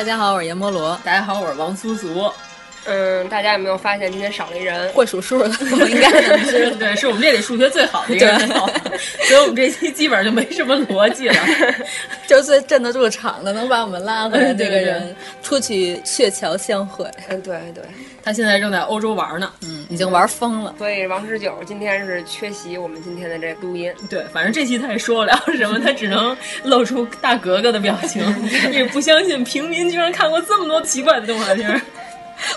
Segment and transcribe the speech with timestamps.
[0.00, 0.98] 大家好，我是阎摩罗。
[1.04, 2.32] 大家好，我是王苏苏。
[2.86, 4.88] 嗯，大家有没有发现今天少了一人？
[4.92, 6.10] 会数数的，我应该。
[6.76, 11.34] 对，是我们这里数学最好的一个人， 所以我们这期基本上就没什么逻辑了。
[12.26, 17.04] 就是最镇得住场的，能把我们拉回来这个人，出去鹊桥相会。
[17.28, 17.82] 嗯，对对。
[18.22, 20.74] 他现在正在欧洲玩呢，嗯，已经玩疯了。
[20.78, 23.92] 所以王十九今天是缺席我们今天的这录音。
[24.10, 28.22] 对，反正这期他也说不了什么，他只能露出大格格的表情，
[28.72, 31.80] 也不相信平民居然看过这么多奇怪的动画片。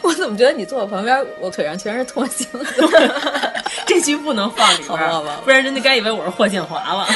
[0.04, 2.88] 我怎么觉得你坐我旁边，我腿上全是唾星子？
[3.88, 7.08] 这期不能放里边，好吧，不然人家该以为我是霍建华了。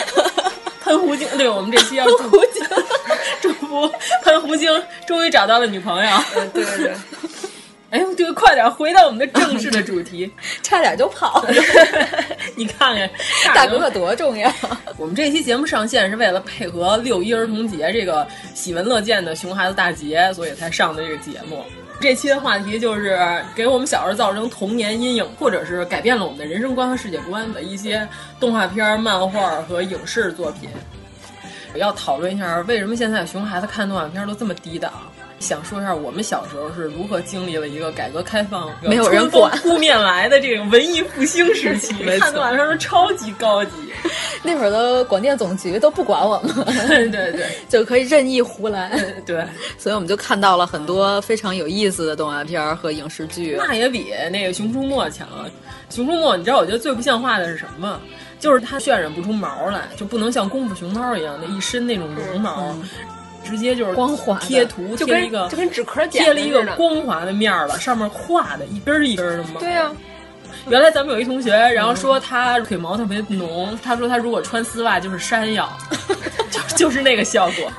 [0.84, 2.66] 喷胡精，对我们这期要喷胡晶，
[3.42, 3.92] 祝福
[4.24, 4.72] 喷胡精
[5.06, 6.12] 终于找到了女朋友。
[6.38, 6.94] 嗯，对对对。
[7.90, 10.30] 哎呦，这个快点回到我们的正式的主题，
[10.62, 11.50] 差点就跑了。
[12.56, 13.10] 你看看，
[13.56, 14.52] 大哥哥多重要！
[14.98, 21.66] 我们这期节目上线是为了配合六一儿童节这个喜闻乐见的熊孩子大节，所以才上的这个节目。
[22.00, 23.20] 这期的话题就是
[23.56, 28.08] 给我们小时候造成童年阴影，或者是改变了我们的人生观和世界观的一些
[28.40, 30.70] 动画片、漫画和影视作品。
[31.76, 34.94] 要讨论一下为什么现在熊孩子看动画片都这么低档。
[35.40, 43.72] 想说一下我们小时候是如何经历了一个改革开放、没有人管、扑面来的这个文艺复兴时期， 看动画片都超级高级。
[44.44, 48.90] 那会儿的广电总局都不管我们， 对对对，就可以任意胡来。
[49.26, 49.46] 对，
[49.78, 53.56] 所以我们就看到了很多非常有意思的动画片和影视剧。
[53.58, 55.28] 那也比那个《熊出没》强。
[55.96, 58.00] 《熊出没》，你知道我觉得最不像话的是什么？
[58.40, 62.72] 就是它渲染不出毛来，就不能像功夫熊猫一样，那一身那种绒毛。
[62.74, 62.84] 嗯
[63.48, 69.56] 直接就是光滑贴图，就跟一个就跟纸壳贴了一个光滑的面了，上面画的一根一根的吗。
[69.60, 69.92] 对呀、啊，
[70.68, 75.72] 原来咱们有一同学，然后说他腿毛特别浓，他说他如果穿丝袜就是山药，
[76.52, 77.72] 就就是那个效果。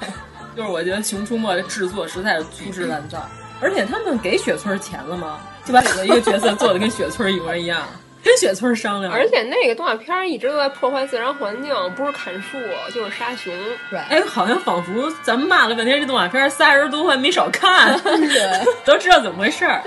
[0.57, 3.29] 就是我觉得《熊出没》的制作实在是粗制滥造，
[3.61, 5.39] 而且他们给雪村钱了吗？
[5.65, 7.83] 就把里头一个角色做的跟雪村一模一样。
[8.23, 12.59] 跟雪村商量，而且那个动画片一直都在破坏自然环境，不是砍树
[12.93, 13.53] 就是杀熊。
[13.91, 19.83] 对，哎，好像仿佛咱们骂了半天这动画片，仨人都还没少看， 对，都知道怎么回事儿。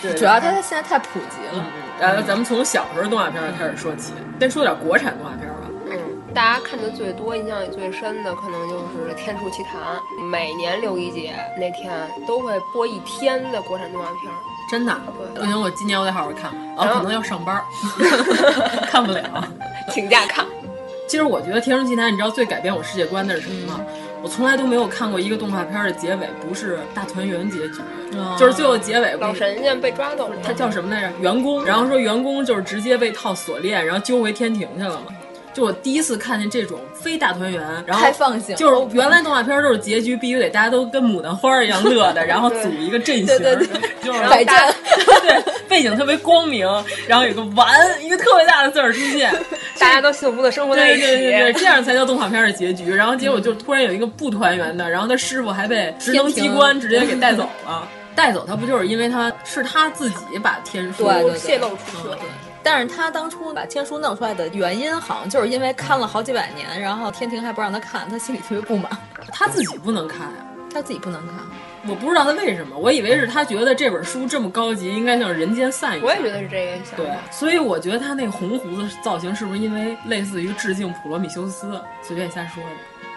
[0.00, 1.64] 对，主要它现在太普及了。
[2.00, 5.68] 然后咱们从小时候动画片开始说起，先说点国产动画片吧。
[5.90, 5.98] 嗯，
[6.32, 9.80] 大家看的最多、印象也最深的，可能就是《天书奇谭》。
[10.30, 11.92] 每年六一节那天
[12.26, 14.32] 都会播一天的国产动画片。
[14.72, 14.96] 真的，
[15.34, 16.50] 不行，我今年我得好好看。
[16.78, 17.62] 哦，可能要上班，
[18.88, 19.22] 看不了，
[19.90, 20.46] 请假看。
[21.06, 23.80] 其实我觉得《天书奇谭》，你知道最改变我世界观的是什么吗？
[23.80, 23.86] 嗯、
[24.22, 27.82] 我从来都没有看过一个动画片的结尾不是大团圆结局，
[28.16, 31.18] 哦、就是最后结尾老神仙被抓走了，他叫什么来着？
[31.18, 35.02] 员工，然后说员工就是直接被套锁链，然后揪回天庭去了嘛。
[35.52, 43.66] 就我第一次看见这种非大团圆，然后开放性，就是原来动画片都是结局必须得大家都跟牡丹花一样乐的， 然后组一个阵型，对对对，
[44.02, 44.72] 就是百战，
[45.22, 46.66] 对，背景特别光明，
[47.06, 47.68] 然后有个完
[48.02, 49.32] 一个特别大的字儿出现，
[49.78, 52.92] 大家都幸福的生活在一起，对对对对，这样才叫动画片的结局。
[52.94, 57.88] 然后结果就突然有一个不团圆的，然后他师傅还被职能机关直接给带走了。
[58.14, 62.18] 带走他不就是因为他是他自己把天书泄露出去了。
[62.62, 68.90] 但是他当初把天书弄出来的原因，好像就是因为看了好几百年，然后天庭还不让他看，他心里特别不满。
[69.32, 71.36] 他自己不能看呀、啊，他自己不能看。
[71.88, 76.02] 我不知道他为什么，我以为是他觉得这本书这么高级，应该像人间散语。
[76.02, 76.96] 我也觉得是这个想法。
[76.98, 81.82] 对，所以我觉得他那个红胡子造型是不是因为类似于致敬普罗米修斯？
[82.00, 82.70] 随便瞎说的，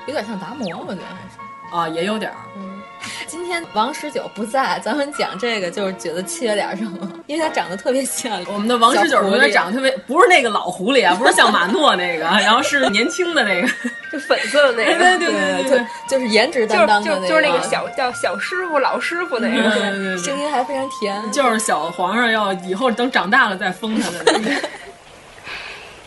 [0.07, 1.75] 有点像达摩，我觉得还是。
[1.75, 2.38] 啊，也有点儿。
[2.57, 2.75] 嗯，
[3.27, 13.67] 今天王十九不在，咱们讲这个就是觉得缺点什么，因为他长得特别像我们的王十九同学，长得特别不是那个老狐狸啊，不是像马诺那个，然后是年轻的那个，
[14.11, 24.49] 就粉色的那个，对对对对对，就是颜值担当的那个，就是那个小叫小师傅、老师傅那个，声音还非常甜，就是小皇上要以后等长大了再封他的那个。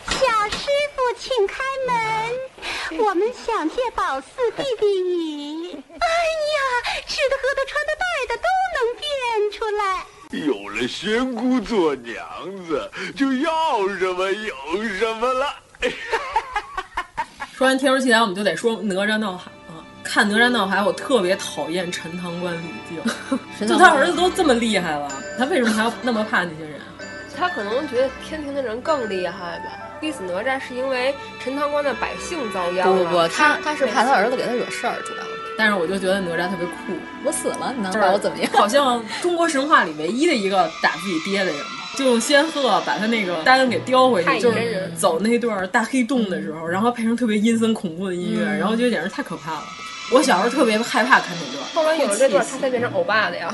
[0.09, 0.65] 小师
[0.95, 5.68] 傅，请开门，我们想借宝四弟弟雨。
[10.79, 12.25] 了仙姑做娘
[12.65, 13.51] 子，就要
[13.97, 15.47] 什么有什么了。
[17.53, 19.83] 说完《天书奇谭》，我们就得说《哪吒闹海》啊。
[20.03, 23.03] 看《哪吒闹海》，我特别讨厌陈塘关李靖，
[23.67, 26.79] 就他儿子都这么厉害了，他为什么还要那么怕那些人？
[27.37, 29.65] 他可能觉得天庭的人更厉害吧。
[29.99, 32.87] 逼死哪吒是因为陈塘关的百姓遭殃。
[32.87, 35.23] 不不不，他他是怕他儿子给他惹事儿，主要。
[35.59, 36.93] 但是我就觉得哪吒特别酷，
[37.25, 38.49] 我死了，你能把我怎么样？
[38.53, 41.65] 好像中国神话里唯一的一个打自己爹的人吧，
[41.97, 49.63] 就用仙鹤把他那个 丹给叼回去，就是走那段大黑洞的时候，然后配上特别阴森恐怖的音乐，然后觉得简直太可怕了。
[50.11, 53.53] 我小时候特别害怕看那段，后来有了这段，他才变成欧巴的呀。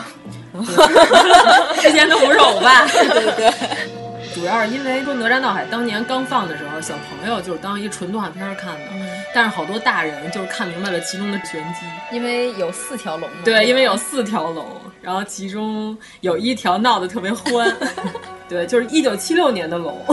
[1.82, 4.05] 之前都不是欧巴，对 对对。
[4.36, 8.92] 主要是因为说《哪吒闹海》当年刚放的时候，小朋友就是当一纯动画片看的，
[9.34, 13.30] 但是好多大人就是看明白了其中的玄机，因为有四条龙。
[13.46, 14.66] 对，因为有四条龙，
[15.02, 17.74] 然后其中有一条闹得特别欢，
[18.50, 20.06] 对，就是一九七六年的龙。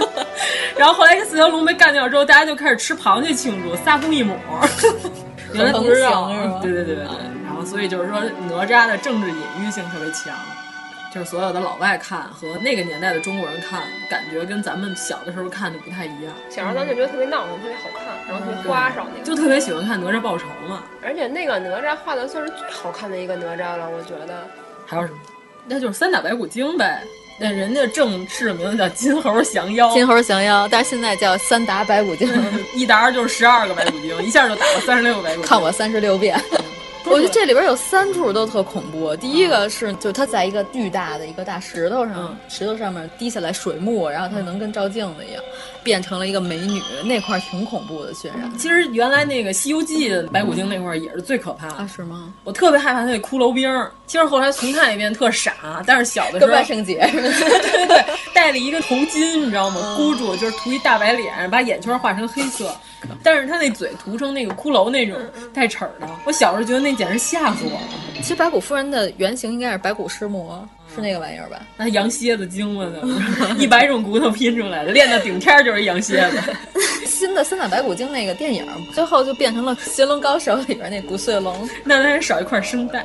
[0.78, 4.34] 然后后来这四条龙被干掉之后，大家就开始吃螃蟹庆祝，撒布一抹。
[5.52, 6.32] 原来不知道，
[6.62, 7.04] 对对对对对。
[7.44, 8.18] 然后所以就是说，
[8.48, 10.34] 哪吒的政治隐喻性特别强。
[11.14, 16.34] 就是所有的老外看和那个年代的中国人看，感觉跟咱们小的时候看的不太一样。
[16.50, 20.82] 小时候咱就觉得特别闹腾，特别好看，然后特别花哨那个，就特别喜欢看哪吒报仇嘛。
[21.02, 24.46] 而且那个哪吒画的算是最好看的一个哪吒了，我觉得。
[24.86, 25.18] 还有什么？
[25.66, 27.02] 那就是三打白骨精呗。
[27.40, 32.28] 那人家正式名字叫金猴降妖，金猴降妖，但是现在叫三打白骨精，
[32.74, 35.48] 一打就是十二个白骨精，一下就打了三十六个白骨精。
[35.48, 36.38] 看我三十六遍。
[37.06, 39.16] 我觉得这里边有三处都特恐怖。
[39.16, 45.42] 第一个是，就他在一个巨大的一个大石头上，石头上面滴下来水幕，然后他就能跟照镜子一样，
[45.82, 48.52] 变成了一个美女，那块挺恐怖的渲染。
[48.58, 52.34] 其实原来那个《西游记》白骨精那块也是最可怕的，是吗？
[52.44, 53.68] 我特别害怕那骷髅兵。
[54.06, 59.96] 其实后来重看一遍特傻，但是小的时候跟万圣节似的，对对对，戴了一个头巾，你知道吗？
[59.98, 62.74] 箍住，就是涂一大白脸，把眼圈画成黑色，
[63.22, 65.16] 但是他那嘴涂成那个骷髅那种
[65.52, 66.08] 带齿儿的。
[66.24, 67.88] 我小时候觉得那简直吓死我了。
[68.16, 71.60] 其实白骨夫人的原型应该是白骨尸魔，是那个玩意儿吧？
[71.76, 76.38] 那羊蝎子精了呢，一百种骨头拼出来的，练到顶天就是羊蝎子。
[77.06, 83.04] 新的三打白骨精那个电影，最后就变成了《寻龙高手》里边那骨碎龙，那他还少一块声带。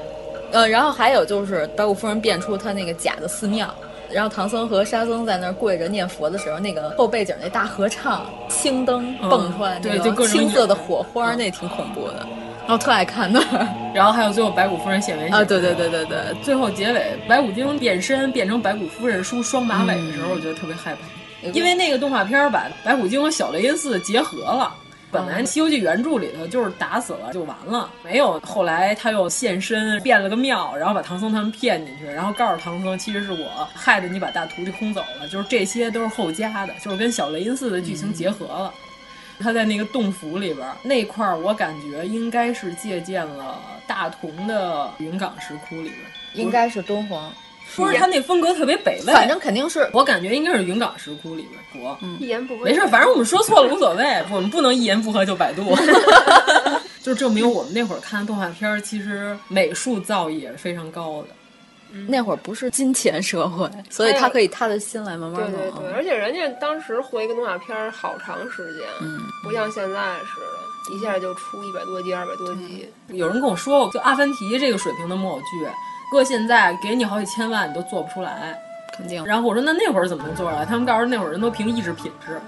[0.52, 3.74] 呃，然后还有就是白骨夫人变出她那个假的寺庙，
[4.14, 12.26] 然后唐僧和沙僧在那儿跪着念佛的时候，那个后背景那大合唱，青灯蹦出来，对，就各种青色的火花，那挺恐怖的。
[12.66, 24.74] 然后特爱看那儿，然后还有最后白骨夫人显原啊，对对对对对，最后结尾白骨精变身变成白骨夫人梳双马尾的时候，我觉得特别害怕，因为那个动画片把白骨精和小雷音寺结合了。
[25.14, 38.74] 本来《西游记》原著里头就是打死了就完了，没有后来他又现身变了个庙，然后把唐僧他们骗进去，然后告诉唐僧其实是我害得你把大徒弟轰走了，就是这些都是后加的，就是跟小雷音寺的剧情结合了。
[39.40, 46.00] 他在那个洞府里边那块儿，我感觉应该是借鉴了大同的云冈石窟里边，
[46.34, 47.32] 应该是敦煌。
[47.76, 51.98] 不是他那风格特别北魏，反正肯定是我感觉应该是云冈石窟里边国。
[52.20, 55.76] 一言不合没事，反正我们说错了无所谓，我们不能一言不合就百度，
[57.02, 61.28] 就证明我们那会儿看动画片儿，其实美术造诣也是非常高的。
[62.08, 65.52] 那会儿不是金钱社会，所以他可以踏着心来慢慢弄。
[65.52, 72.90] 对对对，而且人家当时做一个动画片儿好长时间，嗯，不像现在似的，一下就出一百多集、二百多集。
[73.10, 75.68] 有人跟我说过，就《阿凡提》这个水平的木偶剧。
[76.14, 78.58] 搁现在给你好几千万，你都做不出来，
[78.96, 79.26] 肯定。
[79.26, 80.64] 然后我说那那会儿怎么能做出来？
[80.64, 82.40] 他们告诉那会儿人都凭意志品质，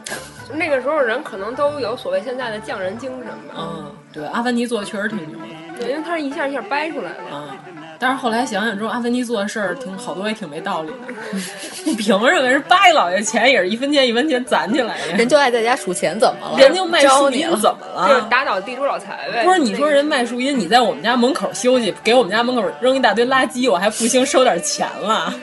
[0.54, 3.56] 那个时候人可能都有所谓现在的匠人精神吧。
[3.58, 5.46] 嗯，对，阿凡尼做的确实挺牛的。
[5.80, 7.18] 对，因为他是一下一下掰出来的。
[7.34, 7.50] 嗯。
[7.98, 11.40] 但是后来想想之后，阿凡提做的事儿挺好多，也挺没道理的。
[11.86, 12.30] 你 凭什么？
[12.30, 16.58] 人八老爷钱也是一分钱一分钱攒起来的，人就爱在家数钱，怎么了？
[16.58, 18.10] 人就卖树荫，怎么了？
[18.10, 19.44] 就是打倒地主老财呗。
[19.44, 25.34] 不是你说人卖树荫，你在我们家门口休息，给我们家门口扔一大堆垃圾，我还不兴收点钱了？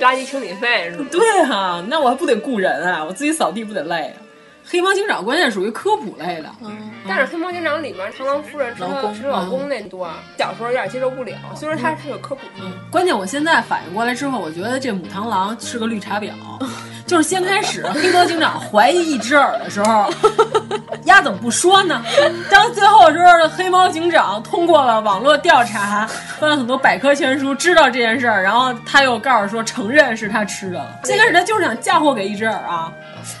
[0.00, 1.06] 垃圾清理费是吗？
[1.10, 3.02] 对啊，那我还不得雇人啊？
[3.04, 4.25] 我自己扫地不得累啊？
[4.68, 16.32] 黑猫警长关键属于科普类的，嗯，但是黑猫警长里面螳螂夫人吃她吃老公那段，小时候有点接受不了，虽然它是有科普，嗯，关键我现在反应过来之后，我觉得这母螳螂是个绿茶婊，
[17.06, 20.10] 就是先开始黑猫警长怀疑一只耳的时候，
[21.06, 22.02] 丫怎么不说呢？
[22.50, 26.08] 当最后的时候，黑猫警长通过了网络调查，
[26.40, 31.00] 翻了很多百科全书，知道这件事儿，然后他又告诉说承认是他吃的了。
[31.04, 32.92] 先开始他就是想嫁祸给一只耳啊。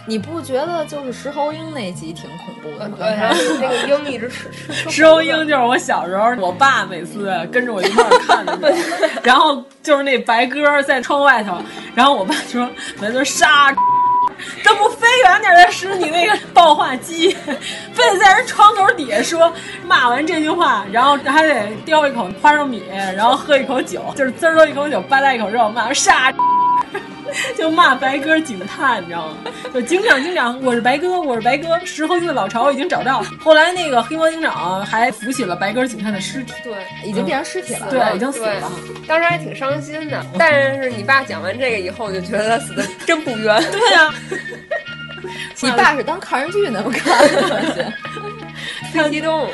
[0.06, 2.96] 你不觉得就是石猴鹰那集挺恐怖的吗？
[2.98, 3.16] 对，
[3.60, 4.90] 那个鹰一直吃吃。
[4.90, 8.74] 石猴鹰就是我小时候，我爸每次跟着我一块儿看的，
[9.22, 11.58] 然后就是那白鸽在窗外头，
[11.94, 12.68] 然后我爸说
[13.00, 13.74] 每次杀，
[14.62, 17.30] 这不飞远点再使你那个爆话机，
[17.92, 19.52] 非得在人窗口底下说，
[19.84, 22.82] 骂完这句话，然后还得叼一口花生米，
[23.16, 26.32] 然后喝一口酒，就是滋儿一口酒，吧嗒一口肉，骂杀。
[27.56, 29.36] 就骂白鸽警探，你知道吗？
[29.72, 31.78] 就警长，警长，我是白鸽，我是白鸽。
[31.84, 33.26] 石猴鹰的老巢已经找到了。
[33.40, 36.74] 后来那个黑猫警长还扶起了白鸽警探的尸体，对，
[37.08, 38.70] 已经变成尸体了，对，已经死了。
[39.06, 40.24] 当时还挺伤心的。
[40.38, 43.62] 但是你爸讲完这个以后，就觉得他死的真不冤。
[43.70, 44.14] 对呀，
[45.60, 47.92] 你爸是当抗日剧那么看的，
[48.92, 49.50] 太激动了。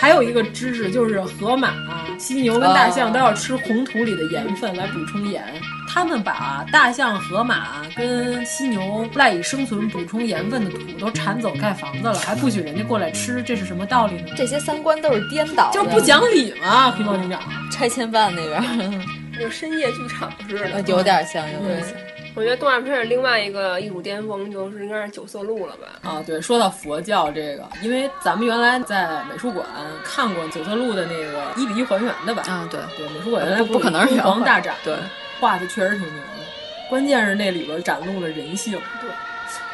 [0.00, 1.74] 还有一个知识就是河马、
[2.18, 5.42] 犀牛跟大象都要吃红土里的盐分来补充盐。
[5.88, 14.28] 他们把大象、河马跟犀牛赖以生存、补充盐分的土都铲走盖房子了，还不许人家过来吃，这是什么道理呢？
[14.36, 16.90] 这些三观都是颠倒，就是不讲理嘛！
[16.90, 17.40] 黑猫警长
[17.72, 19.02] 拆迁办那边，
[19.40, 21.92] 就深夜剧场似的，有点像，有点像。
[22.34, 26.08] 我觉得动画片的另外一个艺术巅峰就是应该是九色鹿了吧？
[26.08, 29.66] 啊，对，说到佛教这个，因为咱们原来在美术馆
[30.04, 32.44] 看过九色鹿的那个一比一还原的吧？
[32.46, 34.94] 啊，对对，美术馆原来不可能是玉皇大展，对，
[35.38, 36.88] 画的确实挺牛的。
[36.88, 38.80] 关键是那里边展露了人性。
[39.00, 39.10] 对，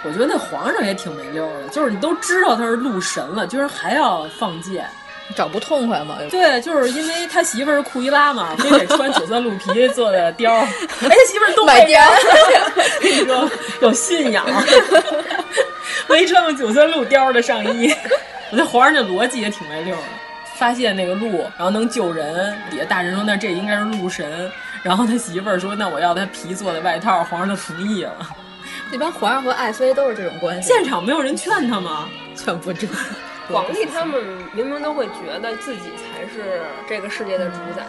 [0.03, 4.85] 我觉得那皇上也挺没溜的，就是你都知道他是鹿神了，居然还要放箭。
[5.35, 6.19] 找不痛快吗？
[6.31, 10.61] 对，就是因为他媳妇儿是库伊拉嘛，非得穿九色鹿皮做的貂儿。
[11.01, 12.03] 哎，他媳妇儿东北人，
[13.03, 14.45] 你说有信仰，
[16.09, 17.91] 没穿过九色鹿貂的上衣。
[18.51, 20.03] 我觉得皇上这逻辑也挺没溜的。
[20.57, 24.53] 发现那个鹿，然后能救人，底下大臣说那这应该是鹿神。
[24.85, 28.15] 然后他媳妇儿说那我要他皮做的外套，皇上就同意了。
[28.93, 30.69] 一般皇上和爱妃都是这种关系。
[30.69, 32.07] 现场没有人劝他吗？
[32.37, 32.87] 劝不住。
[33.49, 34.23] 皇帝他们
[34.53, 37.83] 明明都会觉得自己才是这个世界的主宰，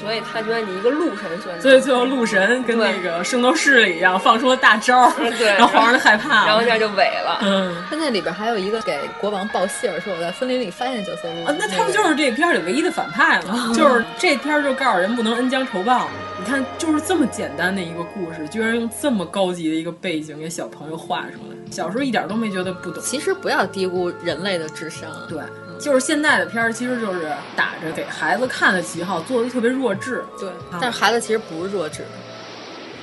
[0.00, 1.60] 所以他觉得你一个鹿神算。
[1.60, 7.38] 所以最后鹿神跟那个圣斗士一样，放出了大招，对， 然后皇上就害怕，然后这就萎了。
[7.42, 11.44] 嗯，他那里边还有一个给国王报信儿，说我在森林里发现九色鹿。
[11.44, 16.08] 啊，那他们就是这片儿里唯一的反派了， 就是这片儿就告诉人不能恩将仇报。
[16.38, 21.56] 你看，就是这么简单的一个故事，居然用这么高级的一个背景给小朋友画出来。
[21.70, 23.00] 小时候一点都没觉得不懂。
[23.02, 25.08] 其实不要低估人类的智商。
[25.28, 25.38] 对，
[25.80, 30.24] 就是现在的片儿，其实就是打着给孩子看的旗号，做的特别弱智。
[30.38, 32.04] 对，但是孩子其实不是弱智。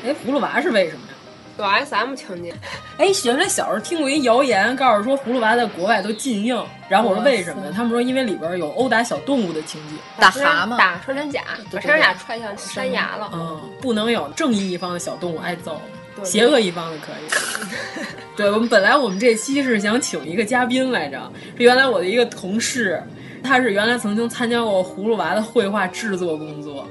[0.06, 1.14] 哎，葫芦娃是为什么呀？
[1.58, 2.54] 有 SM 情节。
[3.00, 6.64] 哎，原来小时候听过一谣言，告诉说葫芦娃在国外都禁映。
[6.88, 7.72] 然后我说为什么呀？
[7.76, 11.42] 他们说因为里边有殴打小动物的情节，打蛤蟆，打穿山甲，
[11.72, 13.30] 把穿山甲踹向山崖了。
[13.34, 15.82] 嗯，不能有正义一方的小动物挨揍，
[16.24, 18.06] 邪恶一方的可以。
[18.36, 21.20] 对我们本来我们这期是想请一个嘉宾来着，
[21.58, 23.02] 是原来我的一个同事，
[23.44, 26.88] 他是原来曾经参加过葫芦娃的绘画制作工作，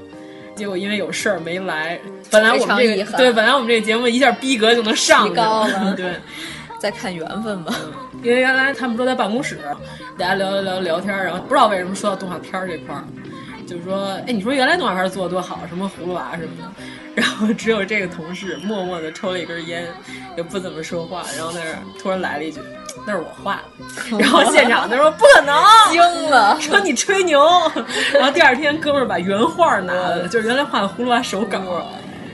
[0.55, 1.97] 结果因为有事儿没来。
[2.29, 5.93] 本来我们这个对，本来我们这个节目一下逼格就能上高了。
[5.95, 6.11] 对，
[6.79, 7.73] 再看缘分吧。
[8.23, 9.57] 因为原来他们说在办公室，
[10.17, 13.03] 大家聊聊聊聊天，然后不知道为什么说到动画片这块儿，
[13.67, 16.71] 就是说，哎，你说原来动画片做的多好，什么葫芦娃什么的。
[17.13, 19.87] 然后只有这个同事默默的抽了一根烟，
[20.37, 21.23] 也不怎么说话。
[21.35, 22.59] 然后那儿突然来了一句
[23.07, 25.55] ：“那是我画的。”然后现场他说：“不可能！”
[25.91, 27.43] 惊了，说你吹牛。
[28.13, 31.59] 然后第二天哥们儿把原画拿了，就是原来画的葫芦娃手稿。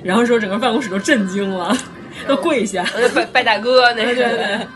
[0.04, 1.74] 然后说整个办公室都震惊了，
[2.28, 2.86] 都跪下
[3.16, 4.68] 拜拜大哥，那对对对，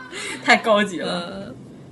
[0.42, 1.47] 太高级了。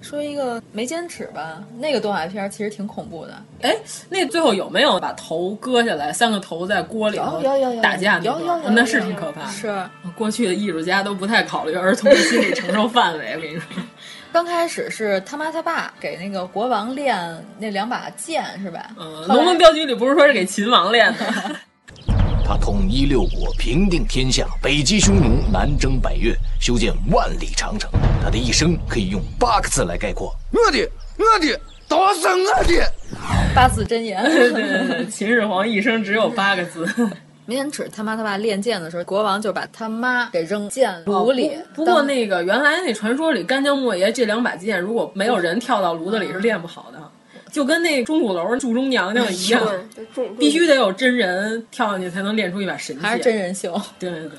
[0.06, 3.34] 说一个没坚持吧，那个动画片其实挺恐怖的。
[3.62, 3.76] 哎，
[4.08, 8.20] 那最后有没有把头割下来，三个头在锅里头有有有打架？
[8.20, 9.48] 有有有，那是挺可怕。
[9.50, 9.74] 是
[10.14, 13.66] 过去的艺术家都不太考虑儿童的心理承受范围，我跟你说。
[14.32, 17.18] 刚开始是他妈他爸给那个国王练
[17.58, 18.90] 那两把剑是吧？
[18.96, 21.56] 嗯，龙门镖局里不是说是给秦王练的。
[22.48, 27.90] 他统一六国，平定天下，北击匈奴，南征百越，修建万里长城。
[28.22, 30.88] 他的一生可以用八个字来概括：我的，
[31.18, 32.92] 我的，都是我的。
[33.52, 34.22] 八字真言。
[34.22, 36.86] 对对对，秦始皇一生只有八个字。
[37.46, 41.48] 没人指他妈他爸练剑的时候，国王就把他妈给扔剑炉里。
[41.48, 47.10] 哦、不过那个原来那传说里，干将莫邪这两把剑，如果没有人跳到炉子里是练不好的。
[47.50, 49.62] 就跟那钟鼓楼祝中娘娘一样，
[50.38, 53.80] 必须得有真人跳上去才能练出一把神剑，还是真人秀。
[53.98, 54.30] 对对对，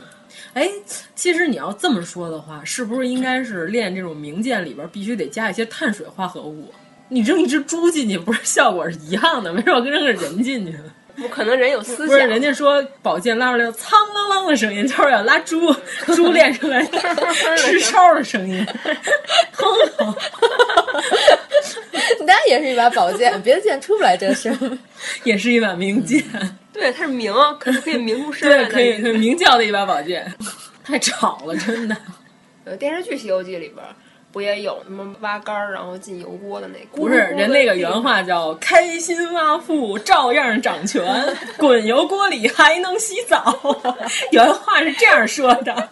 [0.53, 0.69] 哎，
[1.15, 6.71] 其实你要这么说的话，是不是应该是练这种名剑里边必须得加一些碳水化合物？
[7.09, 9.51] 你扔一只猪进去，不是效果是一样的？
[9.53, 10.79] 为什么跟扔个人进去呢？
[11.15, 12.05] 不可能，人有思想。
[12.05, 15.73] 不是，人家说宝剑拉出来苍啷啷的声音，就是要拉猪，
[16.13, 16.85] 猪练出来
[17.57, 18.63] 吃烧的声音，
[19.53, 20.15] 哼哼。
[22.25, 24.79] 那也是一把宝剑，别的剑出不来这声，
[25.23, 26.23] 也是一把名剑。
[26.73, 30.31] 对，它是名， 可是可以名出声对，可以可以鸣叫的一把宝剑，
[30.83, 31.95] 太吵了，真的。
[32.65, 33.83] 呃，电视剧《西游记》里边
[34.31, 36.97] 不也有什么挖竿然后进油锅的那个？
[36.97, 41.03] 不是，人那个原话叫“开心挖腹照样掌权，
[41.57, 43.57] 滚油锅里还能洗澡”，
[44.31, 45.89] 原话是这样说的。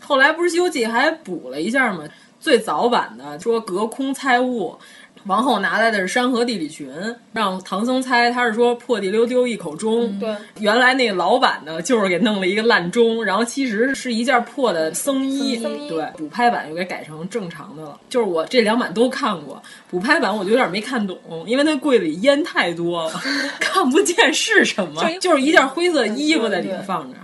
[0.00, 2.04] 后来不是《西游记》还补了一下吗？
[2.40, 4.78] 最早版的说隔空猜物，
[5.24, 6.88] 王后拿来的是山河地理群，
[7.32, 10.18] 让唐僧猜，他是说破地溜丢一口钟。
[10.18, 15.56] 对，原来那个老版的就是给弄了一个烂钟，然后其实是一件破的僧衣。
[15.88, 17.98] 对，补拍版又给改成正常的了。
[18.08, 23.20] 就是我这两版都看过，补拍版我就有点没看懂，因为那柜里烟太多了，
[23.58, 27.18] 看不见是什么，就是一件灰色衣服在里面放着。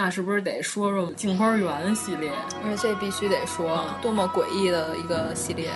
[0.00, 2.30] 那是不是得说说《镜花缘》系列？
[2.64, 5.70] 而且这必须得说，多么诡异的一个系列。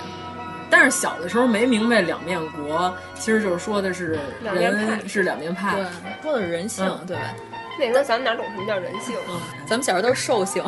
[0.70, 5.84] 但是小的时候没明白两面国，其实就是说的是人是两面派，对，
[6.22, 7.34] 说的是人性，对吧？
[7.78, 9.16] 那时候咱们哪懂什么叫人性？
[9.28, 10.62] 嗯，咱们小时候都是兽性，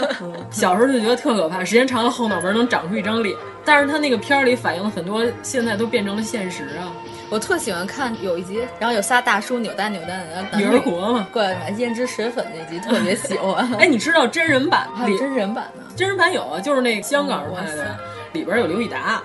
[0.50, 3.36] 小时候就觉得特可怕，时间长了后脑门能长出一张脸。
[3.64, 6.92] 但是他那个片儿里反映了很多，现在都变成了现实啊。
[7.28, 10.20] 我特喜欢看有一集，然后有仨大叔扭蛋扭蛋
[10.52, 13.68] 的，女儿国嘛，过来买胭脂水粉那集特别喜欢。
[13.78, 15.82] 哎，你知道真人版还有真人版呢？
[15.96, 17.98] 真人版有啊，就是那香港人拍的，
[18.32, 19.20] 里边有刘以达，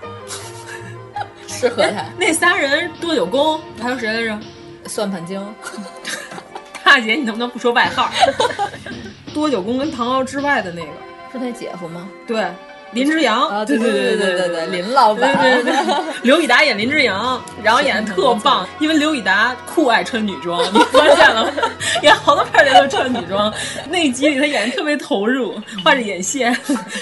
[1.47, 2.03] 适合他。
[2.17, 4.39] 那仨人多久公，还有谁来着？
[4.87, 5.39] 算盘精。
[6.83, 8.09] 大姐，你能不能不说外号？
[9.33, 10.87] 多九公跟唐敖之外的那个
[11.31, 12.07] 是他姐夫吗？
[12.27, 12.45] 对。
[12.93, 21.51] 林之阳啊，对对对对对对，林老板，对对对， 刘以达演林之阳，然后演的特棒，因为刘以达酷爱穿女装，你发现了吗？
[22.03, 23.49] 演好多片里都穿女装，
[23.89, 26.53] 那一集里他演的特别投入，画着眼线，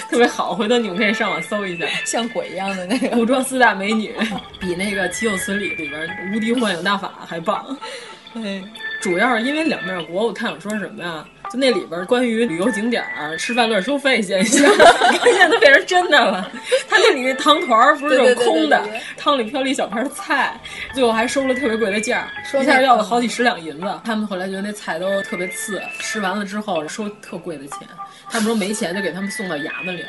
[0.08, 0.54] 特别好。
[0.54, 4.14] 回头你们可以上网搜一下，像鬼一样的那个古装四大美女，
[4.60, 6.00] 比那个《岂有此理》里边
[6.36, 7.66] 《无敌幻影大法》还棒。
[8.32, 8.62] 对，
[9.00, 11.24] 主要是因为两面国，我看有说什么呀？
[11.50, 14.64] 就那里边关于旅游景点儿吃饭乱收费现象，
[15.24, 16.48] 现在都变成真的了。
[16.88, 18.80] 他那里那汤团儿不是这种空的，
[19.16, 20.60] 汤里飘了一小盘菜，
[20.94, 24.00] 最后还收了特别贵的价，一下要了好几十两银子。
[24.04, 27.78] 他们后来觉得那菜都特别次，吃完了之后收特贵的钱。
[28.30, 30.08] 他们说没钱就给他们送到衙门里了。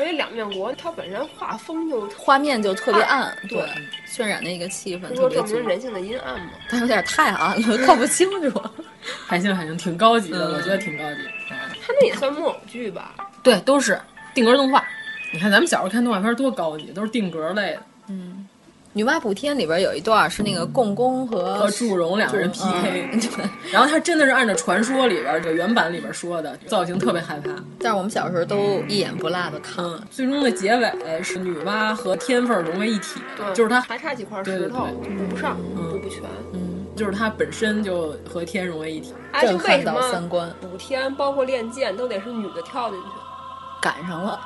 [0.00, 3.62] 而且两面国它本身画风就画面就特别暗，对，
[4.08, 6.52] 渲染的一个气氛特别证明人性的阴暗嘛。
[6.70, 8.62] 它有点太暗了，看不清楚。
[9.26, 11.20] 还行还行，挺高级的，我觉得挺高级。
[11.86, 13.14] 它那也算木偶剧吧？
[13.42, 14.00] 对，都是
[14.32, 14.82] 定格动画。
[15.32, 17.82] 你看咱们小时候看动画片多高级，都是定格类的。
[18.08, 18.39] 嗯，
[18.92, 23.20] 女娲补天里边有一段是那个共工和和祝融两个人 PK，、嗯、
[23.70, 27.50] 然后他真的是按照传说里边这原版里边说的，造型特别害怕。
[27.78, 29.84] 但是我们小时候都一眼不落的看。
[29.84, 36.22] 嗯，最终的结尾是女娲和天凤融为一体，对，就是他还差几块石头补不上，补不全。
[36.52, 40.52] 嗯，就是他本身就和天融为一体，震撼到三观。
[40.60, 43.06] 补天包括练剑都得是女的跳进去。
[43.80, 44.38] 赶上了，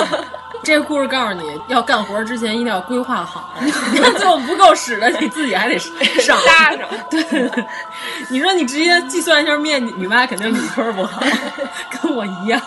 [0.64, 3.54] 这个故事告诉你要干活之前一定要规划好，
[4.16, 6.80] 最后不够使的你自己还得上 搭上。
[7.10, 7.50] 对，
[8.30, 11.20] 你说你直接计算一下面积，你妈肯定理科不好，
[12.02, 12.60] 跟我一样，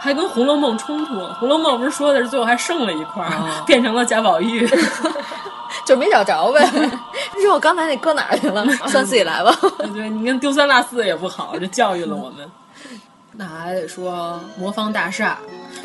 [0.00, 1.14] 还跟《红楼梦》冲突。
[1.34, 4.68] 《红楼梦》不是说的是最后还剩了一块，哦、变成了贾宝玉，
[5.84, 6.64] 就没找着呗。
[7.36, 8.64] 你说我刚才那搁哪儿去了？
[8.88, 9.52] 算自己来吧。
[9.92, 12.50] 对，你看丢三落四也不好，这教育了我们。
[13.40, 15.38] 那还得说魔方大厦，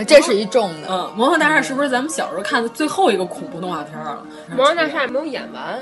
[0.06, 0.90] 这是一重的。
[0.92, 4.22] 嗯，魔方大厦是不是咱们小时候看的最后一个恐怖动画片了？
[4.54, 5.82] 魔方大厦没有演完。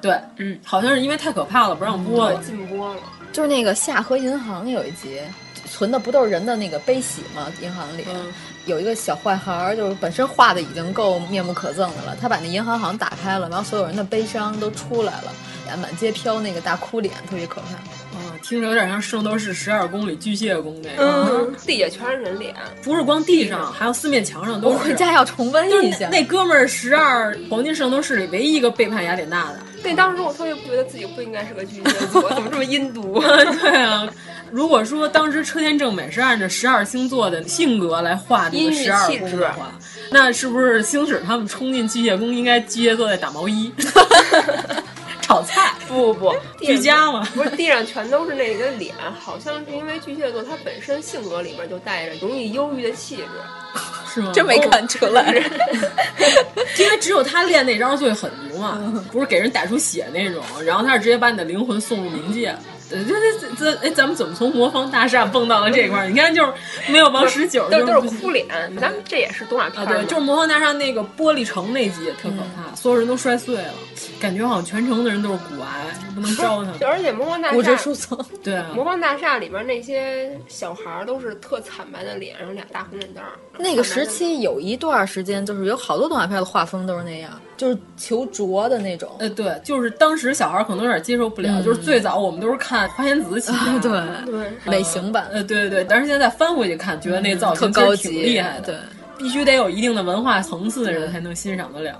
[0.00, 3.00] 对，嗯，好像是因为太可怕了，不让播了，禁播了。
[3.30, 5.20] 就是那个下河银行有一集，
[5.70, 7.46] 存的不都是人的那个悲喜吗？
[7.62, 8.32] 银行里、嗯
[8.64, 15.32] 有一个小坏孩儿，就是本身画的已经够面目可憎的了，他把那银行好像打开了，然后所有人的悲伤都出来了，
[15.78, 18.01] 满街飘那个大哭脸，特别可怕。
[18.12, 24.76] 啊，听着有点像《圣斗士十二宫里巨蟹宫》那个，嗯， 地下全是人脸，不是光地上，还有四面墙上都是。
[24.76, 26.08] 我回家要重温一下。
[26.10, 29.58] 那哥们儿十二黄金圣斗士里唯一一个背叛雅典娜的。
[29.82, 33.18] 对，当时我特别觉得自己不应该是个巨蟹座，怎么这么阴毒？
[33.60, 34.08] 对啊，
[34.50, 39.72] 如果说当时车田正美是按照十二星座的性格来画这个十二宫的话，
[40.12, 43.72] 那是不是星矢他们冲进巨蟹宫，应该巨蟹座在打毛衣？
[45.32, 45.72] 炒菜？
[45.88, 47.26] 不不不， 居家嘛？
[47.34, 53.22] 不是，地上全都是那个脸，好像是因为巨蟹座它本身性格里面就带着容易忧郁的气质，
[54.12, 54.30] 是吗？
[54.34, 55.32] 真没看出来，
[56.78, 58.78] 因为只有他练那招最狠毒嘛，
[59.10, 62.54] 不是给人逮出血那种，然后他是直接把你的灵魂送入冥界。
[63.04, 66.08] 这这这哎，咱们怎么从魔方大厦蹦到了这块儿？
[66.08, 66.52] 你看，就是
[66.88, 68.46] 没有王十九，都都是哭脸。
[68.80, 73.74] 咱们这也是动画片、啊，对，就是魔方大厦那个玻璃城那集也特可怕，嗯、所有人都摔碎了，
[74.20, 76.78] 感觉好像全城的人都是骨癌，不能招他们。
[76.84, 83.22] 而且魔方大厦骨质疏松，对啊，魔方大厦里边那些小孩都是特惨白的脸，然后俩大红眼袋。
[83.58, 87.30] 那个时期有一段时间，就是有好多动画片的画风都是那样，
[87.62, 89.08] 就是求拙的那种。
[89.20, 93.52] 呃，对，就是当时小孩可能有点接受不了，嗯、就是最早我们都是看花仙子起。
[93.52, 93.92] 啊、对
[94.26, 98.76] 对，美型版，呃，对对对，但是现在翻回去看，觉得那造型特高级，挺厉害的，对，
[99.16, 101.96] 必须得有一定的文化层次的人才能欣赏得了。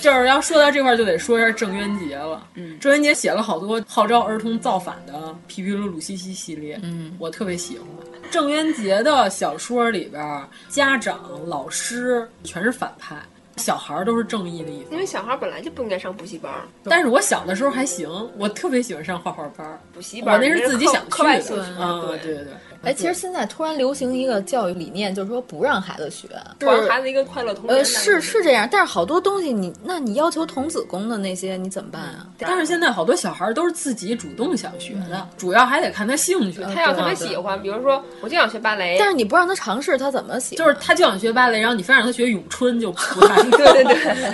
[0.00, 2.42] 就是要说到这块，就得说一下郑渊洁了。
[2.54, 5.12] 嗯，郑渊洁写了好多号召儿童造反的
[5.46, 7.86] 《皮皮鲁鲁西西》系列，嗯，我特别喜欢。
[8.30, 13.14] 郑渊洁的小说里边，家长、老师全是反派。
[13.56, 16.52] 小孩儿都是正义的一方，因为小孩儿本来就不应该上补习班。
[16.84, 19.80] 但是我小的时候还行，我特别喜欢上画画班。
[19.92, 21.62] 补习班，我那是自己想去的。
[21.78, 22.52] 啊，对对对。
[22.84, 27.76] 哎，其实现在突然流行一个教育理念，就是说不让孩子学，让孩子一个快乐童年。
[27.76, 32.26] 呃，是是这样，但是好多东西你，那你要求童子功的那些，你怎么办啊？
[32.38, 36.62] 但是现在好多小孩都是自己主动想学的，主要还得看他兴趣。
[36.74, 40.56] 他要特别喜欢，比如说我就想学芭蕾，但是你不让他尝试，他怎么喜？
[40.56, 44.32] 就是他就想学芭蕾，然后你非让他学咏春，就不 太对对对。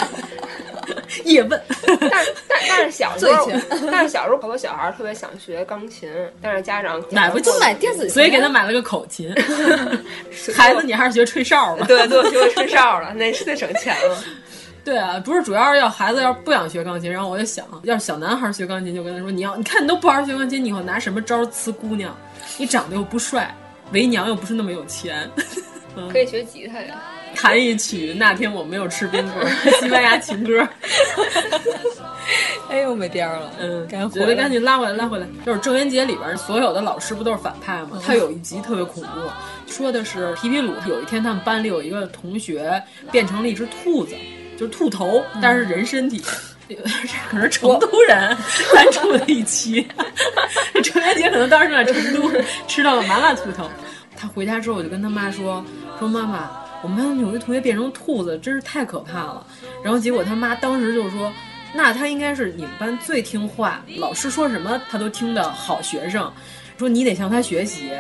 [1.25, 1.61] 叶问，
[2.11, 3.51] 但是但但是小时候，
[3.91, 9.33] 但是小时候好多 小孩特别想学钢琴，但是家长买不起买电子琴，所以给他买了个口琴。
[10.55, 11.85] 孩子，你还是学吹哨吧。
[11.87, 14.19] 对，对，学会吹哨了，那是最省钱了。
[14.83, 22.17] 对啊，不是主要是要孩子要是不想学钢琴，然后我就想，要是小男孩学钢琴，就跟他说，你要你看你都不好好学钢琴，你以后拿什么招呲姑娘？
[22.57, 23.55] 你长得又不帅，
[23.93, 25.31] 为娘又不是那么有钱，
[26.11, 27.01] 可以学吉他呀。
[27.35, 29.47] 弹一曲那天我没有吃冰棍，
[29.81, 30.67] 西班牙情歌。
[32.69, 35.27] 哎呦，没边儿了，嗯，赶紧得赶紧拉回来，拉回来。
[35.45, 38.01] 就是郑渊洁里边所有的老师不都是反派吗？
[38.07, 39.09] 他有一集特别恐怖，
[39.67, 44.15] 说的是皮皮鲁有一天他们班里有一个同学变成了一只兔子，
[44.57, 46.23] 就是兔头，但是人身体。
[46.69, 46.77] 这
[47.29, 48.37] 可能是成都人
[48.73, 49.85] 单出了一期，
[50.85, 52.31] 郑渊洁可能当时在成都
[52.69, 53.69] 吃到了麻辣兔头。
[54.17, 55.65] 他回家之后，我就跟他妈说
[55.99, 56.49] ：“说妈妈。”
[56.83, 59.47] 我们班有一同学变成兔子，真是太可怕了。
[59.85, 61.33] 然后结果他妈当时就说
[61.75, 66.33] ：“那他应该是你们班最听话，老师说什么他都听的好学生。
[66.79, 67.91] 说你得向他学习，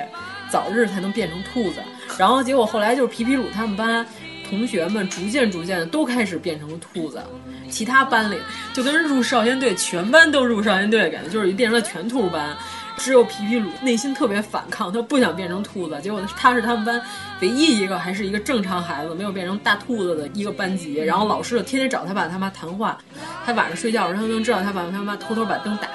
[0.51, 1.81] 早日才能变成兔子。”
[2.19, 4.05] 然后结果后来就是皮皮鲁他们班
[4.49, 7.23] 同学们逐渐逐渐的都开始变成了兔子，
[7.69, 8.37] 其他班里
[8.73, 12.57] 就跟入少先队，全班都入少先队感觉，就是变成了全兔班。
[13.01, 15.99] 只有皮皮鲁内心特别反抗，他不想变成兔子。
[16.03, 17.01] 结果他是他们班
[17.41, 20.97] 唯一一个还是一个正常孩子，没有变成大兔子的一个班级。
[20.97, 22.99] 然后老师就天天找他爸他妈谈话，
[23.47, 25.95] 他晚上睡觉的时候他能知道他爸他妈偷偷把灯打开，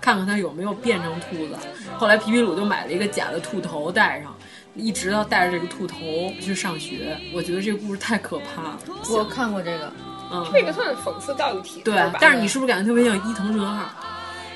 [0.00, 1.58] 看看他有没有变成兔子。
[1.98, 4.34] 后来皮皮鲁就买了一个假的兔头戴上，
[4.74, 5.98] 一直要带着这个兔头
[6.40, 7.18] 去上学。
[7.34, 8.78] 我觉得这个故事太可怕了。
[9.10, 9.92] 我看过这个，
[10.32, 13.84] 嗯，这个算讽刺教育体制对，但是你是不是感觉特别像伊藤润二？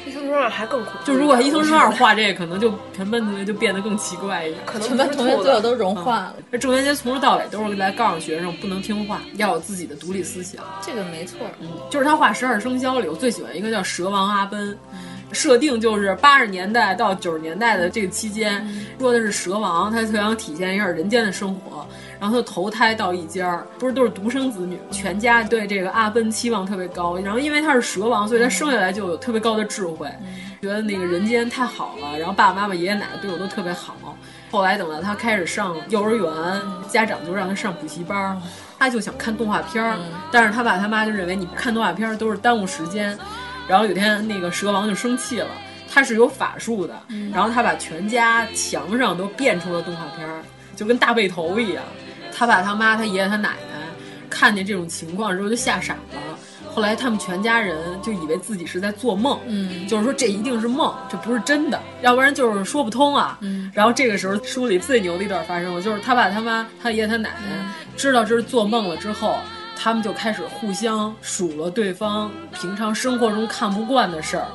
[0.06, 1.04] 伊藤润二还更恐怖。
[1.04, 4.60] 就如果伊藤润二画这个，可能就全班同学就变得更奇怪一点。
[4.66, 6.36] 可能全班同学最后都融化了。
[6.50, 10.62] 那郑渊洁从头到尾都是来告诉学生不能听话，要有自己的独立思想。
[10.80, 14.76] 这个没错，嗯，就是他画《十二生肖》里，我最喜欢一个叫蛇王阿奔。
[15.32, 18.66] 设定就是八十年代到九十年代的这个期间，
[18.98, 21.86] 说的是蛇王，他特想体现一下人间的生活。
[22.20, 27.16] 然后他就投胎到一家，不是都是独生子女，全家对这个阿奔期望特别高。
[27.18, 30.06] 然后因为他是蛇王，所以他生下来就有特别高的智慧，
[30.60, 32.18] 觉得那个人间太好了。
[32.18, 33.96] 然后爸爸妈妈、爷爷奶奶对我都特别好。
[34.50, 36.30] 后来等到他开始上幼儿园，
[36.88, 38.40] 家长就让他上补习班，
[38.78, 39.96] 他就想看动画片儿，
[40.30, 43.18] 但是他爸他妈就认为你看动画片儿都是耽误时间。
[43.66, 45.48] 然后有天那个蛇王就生气了。
[45.92, 46.94] 他是有法术的，
[47.32, 50.40] 然后他把全家墙上都变出了动画片儿，
[50.76, 51.82] 就跟大背头一样。
[52.40, 53.78] 他爸他妈他爷爷他奶奶
[54.30, 56.38] 看见这种情况之后就吓傻了。
[56.74, 63.36] 后来他们全家人就以为自己是在做梦，嗯，就是说这一定是梦，这不是真的，要不然就是说不通啊。
[63.42, 69.36] 嗯，然后这个时候书里最牛的一段发生了，就是他爸他妈他爷爷他奶奶知道这是做梦了之后，
[69.76, 74.46] 他们就开始互相数落对方平常生活中看不惯的事儿。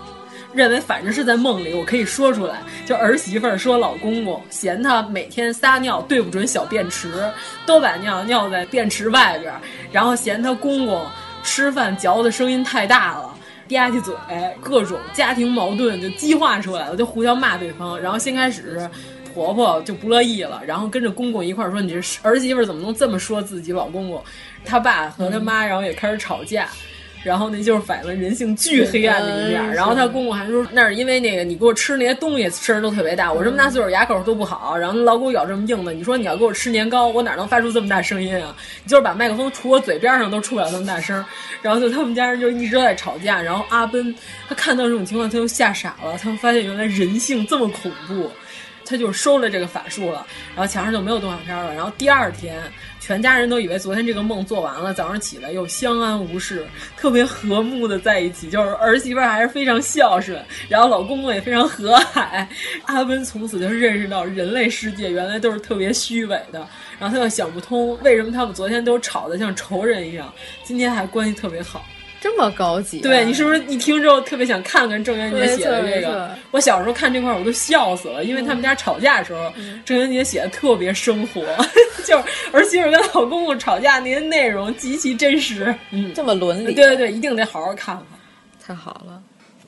[0.55, 2.61] 认为反正是在梦里，我可以说出来。
[2.85, 7.29] 就儿媳妇儿说老公公嫌他每天撒尿对不准小便池，
[7.65, 9.53] 都把尿尿在便池外边，
[9.91, 11.05] 然后嫌他公公
[11.43, 13.23] 吃饭嚼的声音太大了，
[13.67, 14.15] 吧唧嘴，
[14.61, 17.99] 各种家庭矛盾就激化出来了，就互相骂对方。
[17.99, 18.89] 然后先开始
[19.33, 24.23] 婆婆就不乐意了，然后跟着公公一块儿说：“你这儿媳妇儿怎么能这么说自己老公公？”
[24.63, 26.69] 他爸和他妈然后也开始吵架。
[27.25, 29.73] 然后那就是反映了人性巨黑暗的一面。
[29.73, 38.55] 然后他公公还说，那是因为那个你给我吃那些东西声都特别大，我这么大岁数牙口都不好，然后老给我咬这么硬的，你说你要给我吃年糕，我哪能发出这么大声音啊？
[38.83, 41.25] 你就是把麦克风杵我嘴边上都出不了那么大声。
[41.63, 43.41] 然后就他们家人就一直在吵架。
[43.41, 44.13] 然后阿奔
[44.47, 48.29] 他看到这种情况，他就吓傻了，他发现原来人性这么恐怖，
[48.85, 50.25] 他就收了这个法术了。
[50.55, 51.73] 然后墙上就没有动画片了。
[51.73, 52.55] 然后第二天。
[53.05, 56.65] 全家人都以为昨天这个梦做完了，早上起来又相安无事，
[56.97, 58.49] 特别和睦的在一起。
[58.49, 62.47] 就是儿媳妇还是非常孝顺，然后老公公也非常和蔼。
[62.85, 71.85] 阿温从此就认识到人类世界原来都是特别虚伪的，然后他又想不通为什么他们昨天都吵得像仇人一样，今天还关系特别好。
[72.25, 76.31] 这么高级、啊，对你是不是一听之后特别想看看郑渊洁写的这个？
[76.49, 81.43] 我小时候看这块我都笑死了，因为他们家吵架的时候，嗯、郑渊洁写的特别生活，
[82.03, 88.05] 就是儿媳妇跟老公公吵架那些内容极其真实，嗯，这么伦理，对对对，一定得好好看看，
[88.65, 89.21] 太好了。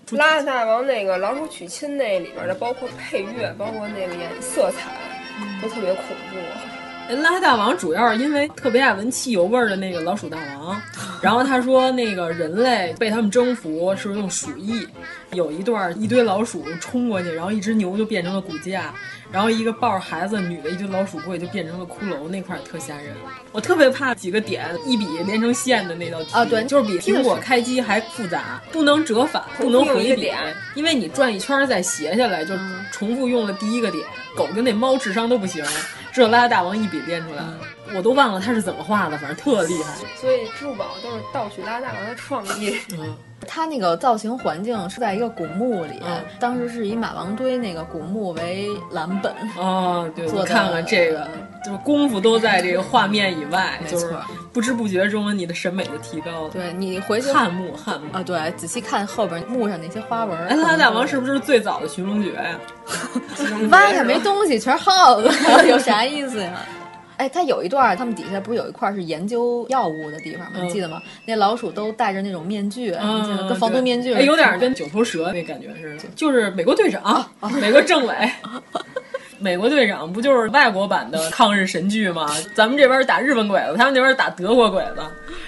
[0.10, 4.90] 拉大王那个老鼠娶亲那里边的，包括配乐，包括那个颜色彩，
[5.62, 6.38] 都特别恐怖。
[7.16, 10.80] 拉黑大王主要是因为特别爱闻汽油味儿的那个老鼠大王，
[11.22, 14.88] 然后他说那个人类被他们征服是用鼠疫，
[15.32, 18.94] 有一段一堆老鼠冲过去，然后一只牛就变成了骨架，
[19.32, 23.14] 然后一个抱着孩子女的一堆老鼠过去就变成了骷髅，那块儿特吓人。
[23.52, 30.38] 我特别怕几个点一笔连成线的那道题啊，对，就是比苹果开机还复杂，不能折返，不能回点，
[30.76, 32.54] 因为你转一圈再斜下来就
[32.92, 34.04] 重复用了第一个点。
[34.36, 35.66] 狗跟那猫智商都不行，
[36.18, 37.44] 只有拉拉大王一笔编出来，
[37.94, 39.94] 我都忘了他是怎么画的，反正特厉害。
[40.20, 42.76] 所以支付宝都是盗取拉拉大王的创意。
[42.94, 49.34] 嗯，他那个造型环境是在一个古墓里，嗯、当时是以马王堆那个古墓为蓝本。
[49.58, 51.28] 哦，对，我看看这个，
[51.64, 54.14] 就是功夫都在这个画面以外，就是
[54.52, 56.50] 不知不觉中你的审美就提高了。
[56.50, 60.38] 对你回去汉墓，汉墓啊，对，仔细看后边墓上那些花纹。
[60.48, 62.60] 哎，拉拉大王是不是最早的寻龙诀呀？
[63.70, 65.30] 挖开没东西，全是耗子，
[65.70, 66.54] 有啥意思呀？
[67.18, 70.60] 哎，他有一段，他们底下不是有一块是研究药物的地方吗？
[70.60, 71.02] 嗯、你记得吗？
[71.26, 78.14] 那老鼠都戴着那种面具，嗯、你记得跟防毒面具，哎，有点跟九头蛇那感觉似的，就是美国队长，啊、美国政委。
[79.40, 82.28] 美国队长不就是外国版的抗日神剧吗？
[82.56, 85.02] 咱们这边打日本鬼子，他们那边打德国鬼子，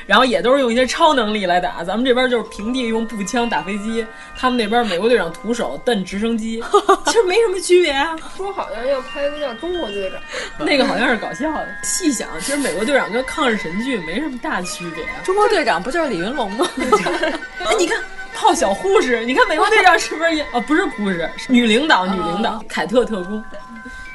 [0.06, 1.84] 然后也都是用一些超能力来打。
[1.84, 4.06] 咱们这边就是平地用步枪打飞机，
[4.38, 6.64] 他们那边美国队长徒手蹬直升机，
[7.06, 8.16] 其实没什么区别啊。
[8.38, 10.20] 说好像要拍一个叫《中国队长》，
[10.66, 11.68] 那个好像是搞笑的。
[11.84, 15.22] 细想，其实美国队长跟抗日神剧没什么大区别、啊。
[15.24, 16.68] 中国队长不就是李云龙吗？
[17.66, 18.00] 哎，你看。
[18.32, 20.42] 泡小护士，你看美国队长是不是也？
[20.54, 23.44] 哦，不是护士，是女领导，女领导，凯特特工，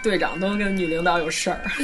[0.05, 1.61] 队长都跟女领导有事儿。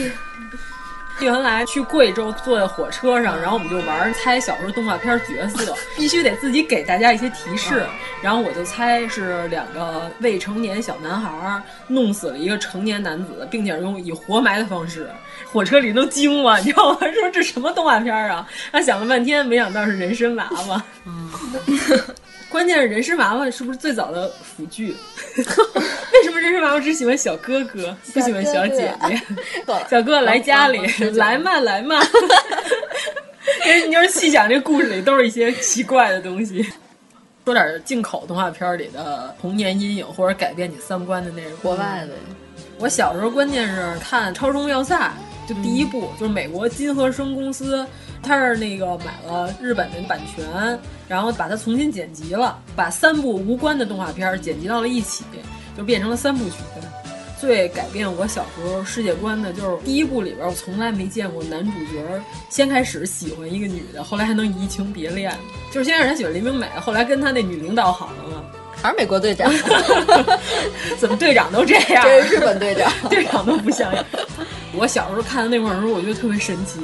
[1.21, 7.85] 原来去贵州坐在火车上，然后我们就玩猜小时候动画片角色， 必须得自己给大家一些提示。
[8.23, 15.11] 然后我就猜是两个未成年小男孩弄死了一个成年男子，并且用以活埋的方式。
[15.45, 16.99] 火车里都惊了，你知道吗？
[17.13, 18.49] 说这什么动画片啊？
[18.73, 20.83] 他想了半天，没想到是人参娃娃。
[21.05, 21.31] 嗯，
[22.51, 24.95] 关键是人参娃娃是不是最早的腐剧？
[25.37, 29.23] 为什么人参娃娃只喜欢小哥哥，不喜欢小姐姐？
[29.89, 30.81] 小哥哥来家里，
[31.15, 32.01] 来嘛来嘛。
[33.67, 36.67] 因为你要是细想，这故事里都是一些奇怪的东西。
[37.45, 41.53] 说点进口动画片里的童年阴影或者改变你三观的内容。
[41.59, 42.13] 国外的，
[42.79, 44.97] 我小时候关键是看《超时空要塞》。
[45.49, 47.85] 就第一部、嗯、就是美国金和生公司，
[48.23, 50.79] 他是那个买了日本的版权，
[51.09, 55.25] 然后把它重新剪辑了，把三部无关的动画片剪辑到了一起，
[55.77, 56.57] 就变成了三部曲。
[57.41, 62.05] 最改变我小时候世界观的就是第一部里边，我从来没见过男主角
[62.51, 65.35] 先开始喜欢一个女的，后来还能移情别恋。
[65.73, 68.45] 就是先开始他喜欢林明美，后来跟他那女领导好了嘛。
[68.83, 69.51] 还是美国队长？
[70.99, 72.05] 怎么队长都这样？
[72.05, 74.05] 这是日本队长，队长都不像样。
[74.75, 76.81] 我小时候看的那会儿的时候，我觉得特别神奇，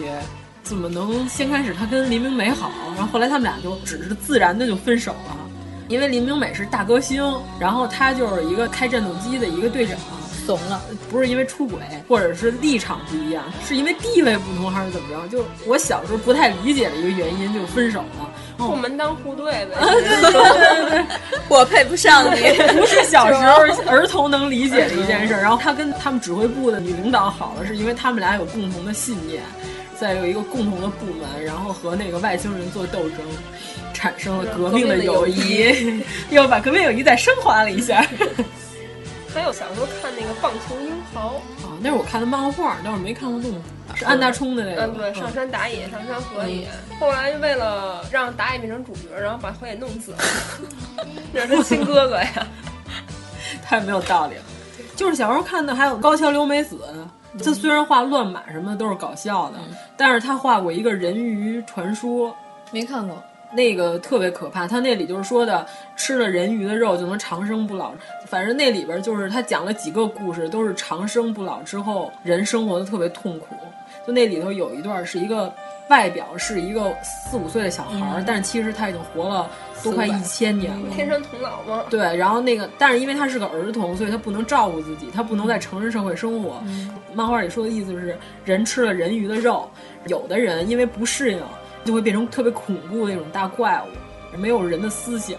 [0.67, 5.37] 怎么能先开始他跟林明美好，然后后来他们俩就只是自然的就分手了？
[5.87, 7.23] 因为林明美是大歌星，
[7.61, 9.97] 然后他就是一个开战斗机的一个队长，
[10.45, 15.29] 怂了，不是因为出轨或者是立场不一样，是因为地位不同还是怎么着？
[15.29, 18.29] 就我小时候不太理解的一个原因，就分手了。
[18.59, 19.77] 不门当户对呗。
[19.81, 21.05] 对对对对，
[21.49, 22.41] 我配不上你，
[22.77, 25.35] 不是小时候儿童能理解的一件事。
[25.35, 29.43] 然后他跟他们指挥部的女领导好了，是因为他们俩有共同的信念，
[29.99, 33.19] 再有一个共同的部门，然后和那个外星人做斗争。
[33.95, 38.07] 产生了革命的 友谊，又把革命友谊再升华了一下。
[39.35, 43.51] 还有小时候看那个《棒球英豪》啊，那是我看的漫画，但是没看过动
[43.89, 44.83] 画，是安大冲的那个。
[44.83, 46.69] 嗯，对，上山打野，上山河野。
[47.01, 50.19] 后来为了让打野变成主角，然后把河野弄死了，
[51.33, 52.47] 那是他亲哥哥呀，
[53.65, 54.43] 太没有道理了。
[54.95, 56.79] 就是小时候看的，还有高桥留美子，
[57.45, 59.59] 他虽然画乱马什么的都是搞笑的，
[59.97, 62.35] 但是他画过一个人鱼传说，
[62.71, 63.23] 没看过。
[63.53, 67.93] 那个特别可怕，他那里就是说的吃了人鱼的肉就能长生不老，
[68.27, 73.47] 反正那里边就是他讲了几个故事，都是长生不老之后人生活的特别痛苦。
[74.05, 75.53] 就那里头有一段是一个
[75.89, 79.49] 外表是一个四五岁的小孩，嗯、但是其实他已经活了
[79.85, 81.85] 都快一千年了，天生童姥吗？
[81.91, 86.63] 对，然后那个但是因为他是个儿童，所以他不能照顾自己，他不能在成人社会生活。
[86.67, 89.71] 嗯、漫画里说的意思是，人吃了人鱼的肉，
[90.07, 91.41] 有的人因为不适应。
[91.85, 95.39] 就会变成特别恐怖的那种大怪物，没有人的思想。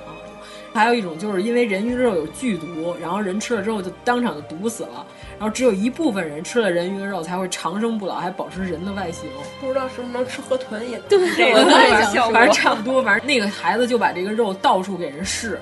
[0.74, 5.06] 还有一种就是因为人鱼肉有剧毒，然后人吃了之后就当场就毒死了。
[5.40, 9.30] 然后只有一部分人吃了人鱼的肉才会长生不老，还保持人的外形。
[9.62, 13.04] 不知道是不是能吃河豚也对，我在想，反正差不多。
[13.04, 15.60] 反正那个孩子就把这个肉到处给人试，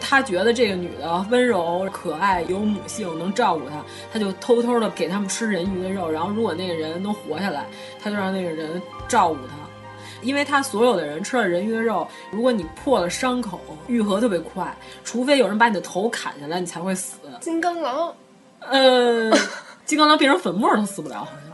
[0.00, 6.10] 他觉得这个女的温柔可爱，有母性，能照顾他，他就偷偷的给他们吃人鱼的肉。
[6.10, 7.66] 然后如果那个人能活下来，
[8.02, 9.54] 他就让那个人照顾他。
[10.22, 14.72] 因为他所有的人吃了人鱼的肉，如果你破了伤口，愈合特别快，
[15.02, 17.18] 除非有人把你的头砍下来，你才会死。
[17.40, 18.14] 金刚狼，
[18.70, 19.30] 呃，
[19.84, 21.52] 金刚狼变成粉末都死不了，好像。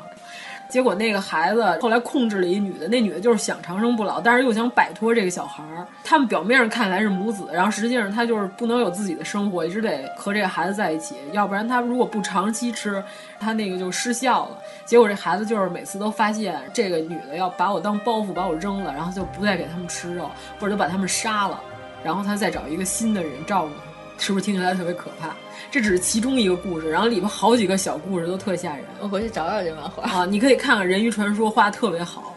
[0.68, 5.86] 结果那个孩子后来控制了一女的，那女的就是想长生不老，但是又想摆脱这个小孩儿。
[6.04, 13.02] 他们表面上看来是母子，然后实际上他就是不能有自己的生活，一直得和这个孩子在一起，要不然他如果不长期吃，
[13.40, 14.58] 他那个就失效了。
[14.84, 21.58] 结果这孩子就是每次都发现这个女的要把我当包袱把我扔了，然后就不再给他们吃肉，或者就把他们杀了，
[22.04, 23.70] 然后他再找一个新的人照顾，
[24.18, 25.34] 是不是听起来特别可怕？
[25.70, 28.84] 这只是其中一个故事，然后里边好几个小故事都特吓人。
[29.00, 32.34] 我回去找找这漫画啊，你可以看看《人鱼传说》，画特别好。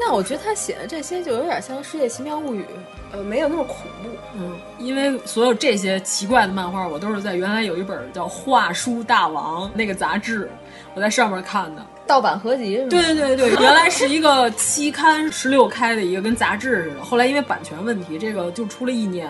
[0.00, 2.62] 那我觉得他写的这些就有点像《世界奇妙物语》，
[3.12, 4.08] 呃，没有那么恐怖。
[4.34, 10.50] 嗯，因为所有这些奇怪的漫画，我都是在原来有一本叫《画书大王》那个杂志，
[10.94, 11.86] 我在上面看的。
[12.06, 12.88] 盗版合集是吗？
[12.90, 17.04] 对对对对， 原来是一个期刊十六开的一个，跟杂志似的。
[17.04, 19.28] 后来因为版权问题，这个就出了一年，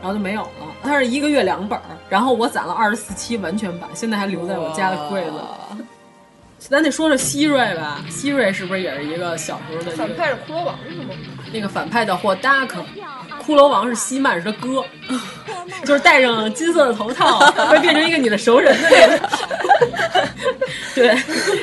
[0.00, 0.74] 然后就没有了。
[0.82, 5.32] 它是一个月两本，然后我攒了二十四期完全版，现在还留在我家的柜子。
[6.58, 11.14] 咱得说说希瑞吧，希瑞是不是也是一个小时候的反派是骷髅王是吗？
[11.52, 12.84] 那个反派叫霍达克，
[13.46, 14.84] 骷髅王是希曼是他哥，
[15.84, 19.30] 就是戴上金色的头套会变成一个你的熟人的那个。
[20.94, 21.14] 对，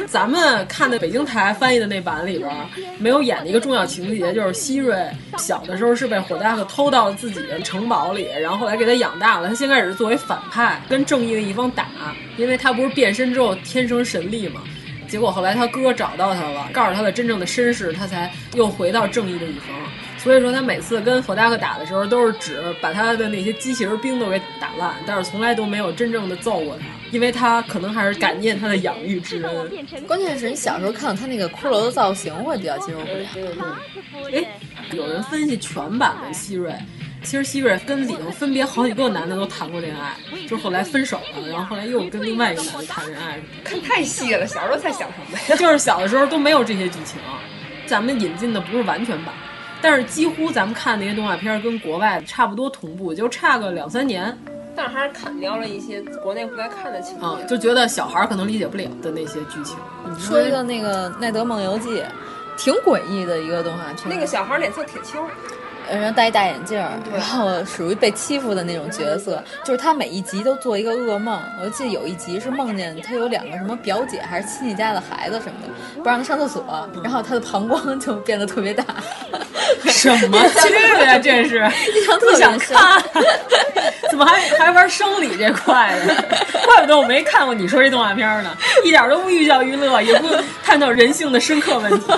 [0.08, 2.50] 咱们看的北京台翻译的那版里边
[3.00, 4.96] 没有演的一个重要情节，就是希瑞
[5.38, 9.50] 小的时候是被火大克偷到了自己的城堡里，然后后来给他养大了。
[9.50, 11.88] 他先开始是作为反派跟正义的一方打，
[12.38, 14.62] 因为他不是变身之后天生神力嘛。
[15.08, 19.70] 结果后来他哥找到他了，告诉他的真正的身世，他才又回到正义的一方。
[20.24, 29.70] 所以说他每次跟佛大克打的时候，都是只把他的那些机器人兵都给打烂，但是从来都没有真正的揍过他，因为他可能还是感念他的养育之恩。
[30.08, 33.78] 关键是你小时候看到他那个骷髅的造型，会比较接受不了。
[34.32, 34.46] 哎，
[34.94, 36.74] 有人分析全版的希瑞。
[37.22, 40.14] 其实希瑞跟里头分别好几个男的都谈过恋爱，
[40.46, 43.40] 就是后来分手了，然后后来又跟另外一个男的谈恋爱。
[43.64, 45.56] 看太细了，小时候才想什么呀？
[45.56, 47.18] 就是小的时候都没有这些剧情，
[47.86, 49.34] 咱们引进的不是完全版，
[49.84, 54.36] 但是几乎咱们看那些动画片跟国外差不多同步，就差个两三年。
[54.76, 59.78] 但是还是砍掉了一些国内不该看的情节，啊，就觉得小孩可能理解不了的那些剧情。
[60.18, 62.02] 说一个那个《奈德梦游记》，
[62.58, 64.10] 挺诡异的一个动画片。
[64.10, 65.22] 那个小孩脸色铁青。
[65.90, 71.40] 呃，然后戴一大眼镜儿，然后属于被欺负的那种角色，就是他每一集都做一个噩梦。
[71.62, 78.84] 我记得有一集是梦见他有两个什么表姐还是亲戚家的孩子什么的，不让他上厕所，然后他的膀胱就变得特别大。
[79.86, 80.74] 什么剧
[81.04, 81.18] 呀？
[81.22, 81.60] 这是
[81.96, 83.04] 印象特别想看，
[84.10, 86.16] 怎么还还玩生理这块呢？
[86.66, 90.28] 怪不得我没看过你说这动画片呢，一点都不寓教于乐，也不
[90.64, 92.12] 探讨人性的深刻问题。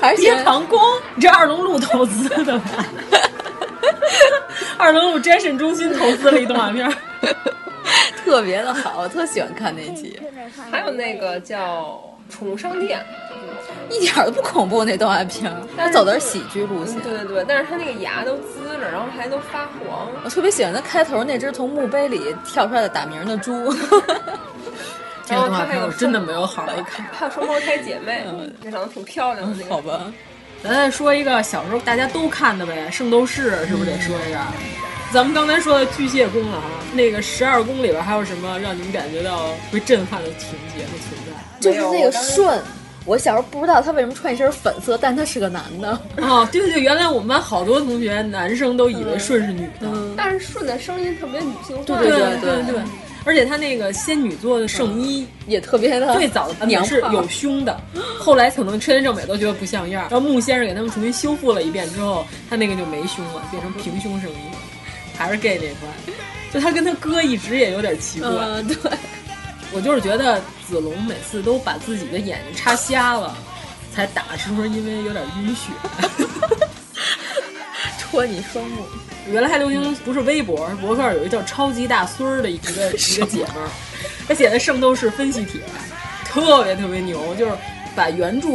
[0.00, 0.80] 还是别膀胱，
[1.14, 2.86] 你这二龙路投资的吧？
[4.78, 6.90] 二龙路摘肾中心投资了一动画片，
[8.24, 10.20] 特别的好，我特喜欢看那集。
[10.70, 12.00] 还有那个叫
[12.32, 12.98] 《宠物商店》。
[13.88, 17.00] 一点都不恐怖，那动画片，它走的是喜剧路线。
[17.00, 20.08] 对对对，但是它那个牙都滋着，然后还都发黄。
[20.24, 23.52] 我特别喜欢它开头那只从墓碑里跳出来的打鸣的猪。
[25.26, 27.04] 这个动画片我真的没有好好看。
[27.12, 28.24] 还有双胞胎姐妹，
[28.62, 29.74] 那长得挺漂亮的那个。
[29.74, 30.12] 好吧，
[30.62, 34.46] 咱再说一个小时候大家都看的呗，《圣斗士》是不是得说一下？
[35.12, 41.32] 咱们刚才说的巨蟹宫了哈，那个十二宫里边还有什么让你们感觉到会震撼的情节和存在？
[41.60, 42.60] 就是那个舜。
[43.06, 45.98] 我小时候不知道他为什么穿一身粉色，但他是个男的。
[46.18, 51.82] 哦，对对对，原来我们班好多同学男生都以为舜是女的，嗯、但是舜的声音特别女性化。
[51.84, 52.82] 对对对对对，
[53.24, 56.14] 而且他那个仙女座的圣衣、嗯、也特别的。
[56.16, 57.80] 最早的版本是有胸的，
[58.18, 64.34] 后来可能车田正美都觉得不像样，然后木先生给他们重新修复了一遍之后，他那个就没胸了，变成平胸圣衣，
[65.16, 66.14] 还是 gay 那块。
[66.52, 68.28] 就他跟他哥一直也有点奇怪。
[68.28, 68.76] 嗯，对。
[69.72, 73.36] 我就是觉得子龙每次都把自己的眼睛插瞎了，
[73.94, 75.70] 才打，是不是因为有点晕血？
[78.00, 78.82] 戳你双目。
[79.30, 83.68] 原来还流行不是微博，博客有一个叫“超级大孙儿”的一个 一个姐们儿，
[84.26, 85.60] 她写的《圣斗士分析帖》，
[86.24, 87.52] 特别特别牛，就是
[87.94, 88.48] 把原著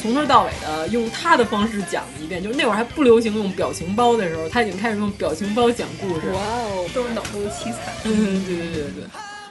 [0.00, 2.42] 从头到尾的用她的方式讲了一遍。
[2.42, 6.30] 就是那会儿还不流行用表情包的时候，她已经开始用表情包讲故事。
[6.32, 7.92] 哇哦，都是脑洞奇才。
[8.04, 9.04] 嗯，对对对对。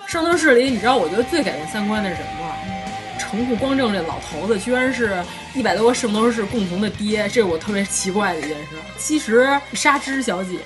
[0.07, 2.55] 圣斗士里，你知道我觉得最改变三观的是什么吗？
[3.32, 5.23] 城户光正这老头子，居然是
[5.55, 8.75] 一百多个圣斗士共同的爹，这是我特别奇怪的一件事。
[8.97, 10.57] 其实纱织小姐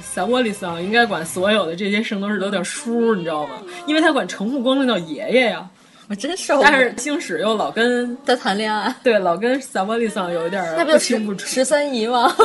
[0.00, 3.54] 萨沃利桑应该管所有的这些圣斗士都叫叔，你知道吗？
[3.86, 5.68] 因为他管城户光正叫爷爷呀。
[6.08, 6.68] 我真受不了。
[6.70, 12.32] 但是星矢又老跟他谈恋爱，对，老跟萨沃利桑有一点那不就十三姨吗？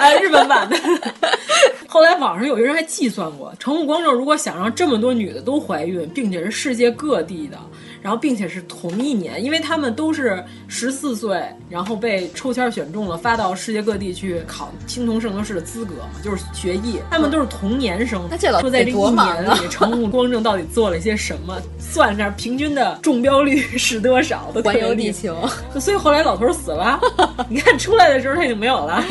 [0.00, 0.76] 哎，日本版的。
[1.86, 7.58] 后来网上有一个人还计算过，城户光正如果想让这么多女的都怀孕，并且是世界各地的，
[8.00, 18.22] 然后并且是同一年，因为他们都是十四岁，然后被抽签选中了，发到世界各地去考青铜圣斗士的资格嘛，就是学艺，他们都是同年生。
[18.30, 21.60] 那这老说在这一年里，城户光正到底做了些什么？
[21.80, 24.52] 算一下平均的中标率是多少？
[24.62, 25.36] 环游地球。
[25.80, 27.00] 所以后来老头死了，
[27.48, 29.04] 你看出来的时候他已经没有了，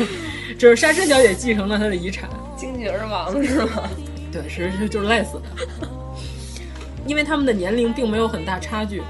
[0.60, 2.28] 只是莎莎小姐继承了他的遗产。
[2.54, 3.82] 经济而亡是吗？
[4.30, 5.88] 对，实际就是累死的，
[7.06, 9.02] 因为他们的年龄并没有很大差距。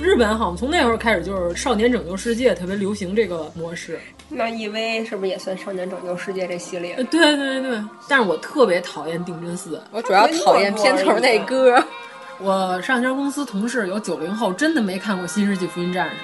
[0.00, 4.00] 日本好像从那会儿开始就是少年拯救世界特别流行这个模式。
[4.28, 6.96] 那 EV 是不是也算少年拯救世界这系列？
[7.04, 11.80] 对对对，但是我特别讨厌定真寺，我主要讨厌片头那歌。
[12.42, 16.16] 我上家公司同事有九零后，真的没看过《新世纪福音战士》。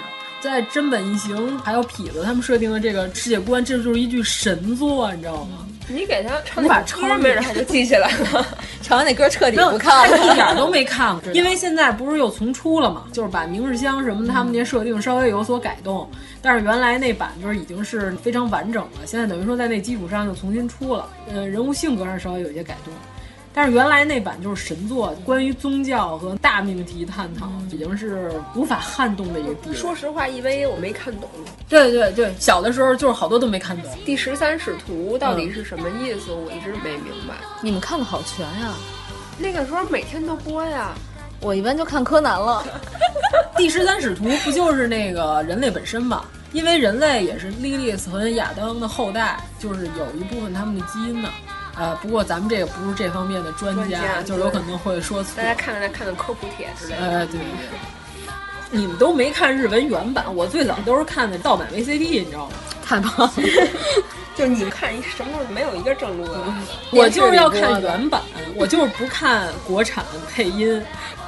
[0.42, 5.66] 在真本一行还有痞子他们设定的这个世界观，这就是一句神作，你知道吗？
[5.88, 8.46] 你给他唱无法超越，没人他就记起来了。
[8.82, 11.30] 唱完那歌彻底不看了，一点都没看过。
[11.34, 16.08] 因为现在不是又重出了嘛，就是把明日香什么他们那些设定稍微有所改动，
[16.40, 19.06] 但是原来那版就是已经是非常完整了。
[19.06, 22.92] 现在等于说在那基础上又重新出了，呃，人物性格上稍微有一些改动。
[23.54, 29.74] 但是原来那版就是神作，关于宗教和大命题探讨，已经是无法撼动的一个地位。
[29.76, 31.28] 说实话，EVA 我没看懂。
[31.68, 33.90] 对对对，小的时候就是好多都没看懂。
[34.06, 36.32] 第十三使徒到底是什么意思？
[36.32, 37.34] 我一直没明白。
[37.60, 38.72] 你们看的好全呀！
[39.38, 40.94] 那个时候每天都播呀。
[41.40, 42.64] 我一般就看柯南了。
[43.58, 46.24] 第十三使徒不就是那个人类本身嘛？
[46.52, 51.28] 因为人类也是莉莉丝和亚当的后代，就是有一部分他们的基因呢。
[51.76, 55.36] 呃，不过咱们这个不是这方面的专家，就有可能会说错。
[55.36, 56.98] 大家看看，看看科普帖之类的。
[57.00, 57.78] 呃，对对对。
[58.70, 62.52] 你们都没看日文原版，我最早都是看的盗版 VCD，你知道吗？
[62.84, 63.32] 太棒了！
[64.34, 66.42] 就你们看一什么时候没有一个正路的？
[66.90, 68.22] 我就是要看原版，
[68.54, 70.04] 我就是不看国产
[70.34, 70.82] 配音。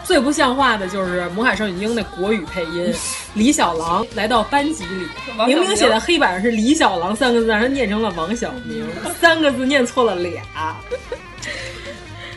[0.05, 2.95] 最不像话的就是《魔法少女樱》那国语配音，
[3.35, 5.09] 李小狼来到班级里，
[5.47, 8.87] 明明写在黑板上是李小狼三个字，让他念成了王小明
[9.21, 10.43] 三个字，念错了俩，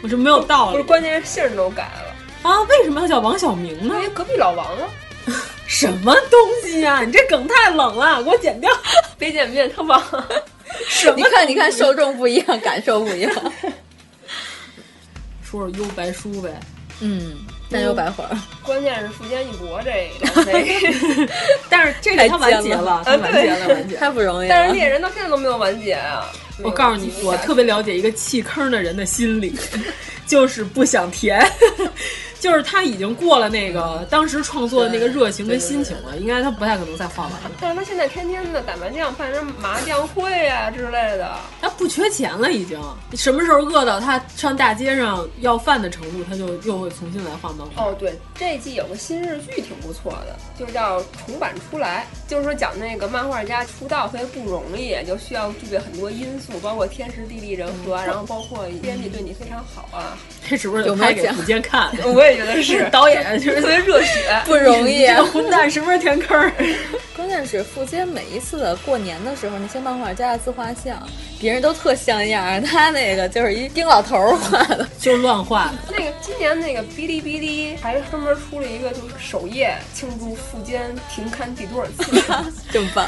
[0.02, 0.74] 我这没有道理。
[0.74, 2.62] 不是，关键是姓都改了啊！
[2.70, 3.96] 为什么要叫王小明呢？
[3.96, 4.88] 因为隔壁老王啊。
[5.68, 7.04] 什么东西呀、啊？
[7.04, 8.72] 你这梗太冷了，给我剪掉！
[9.20, 10.02] 别剪，别剪，特棒！
[10.88, 11.18] 什么？
[11.18, 13.32] 你看，你看，受众不一样，感受不一样。
[15.44, 16.58] 说说优白书呗，
[17.02, 17.36] 嗯。
[17.70, 21.28] 但又白活儿， 关键是富坚义博这老贼，
[21.70, 24.56] 但是这个他完结了，他完结了，完结， 太不容易了。
[24.56, 26.26] 但是猎人到现在都没有完结啊！
[26.64, 29.54] 我告诉你，我特别了解一个弃坑的人的心理，
[30.26, 31.40] 就是不想填。
[32.40, 37.52] 就是他已经过了那个当时创作的那个热情跟心情了，应该他不太可能再画完了。
[37.60, 42.80] 但是他现在天天的打麻将、办什么麻将会啊之类的，他不缺钱了，已经。
[43.14, 47.86] 什么时候饿到他上大街上要饭的程度，他就又会重新来画漫画。
[47.86, 60.18] 哦，对，这一季有个新日剧挺不错的，就叫重版出来，就是说讲那个漫画家出道特别不容易，就需要具备很多因素，包括天时地利人和，然后包括编辑对你非常好啊。
[60.48, 61.92] 这是不是有拍给福建看？
[62.06, 65.06] 我 也觉得是， 导演就是特别热血， 不容易。
[65.06, 66.52] 这混蛋是不是填坑？
[67.16, 71.02] 关键是富坚每一次的过年的时候，那些漫画家的自画像，
[71.40, 75.94] 别人都特像样，他那个就是一丁老头画的，就是乱画的。
[75.98, 82.22] 那个今年那个哔哩哔哩还专门出了一个，就是首页庆祝富坚停刊第多少次，
[82.72, 83.08] 真棒。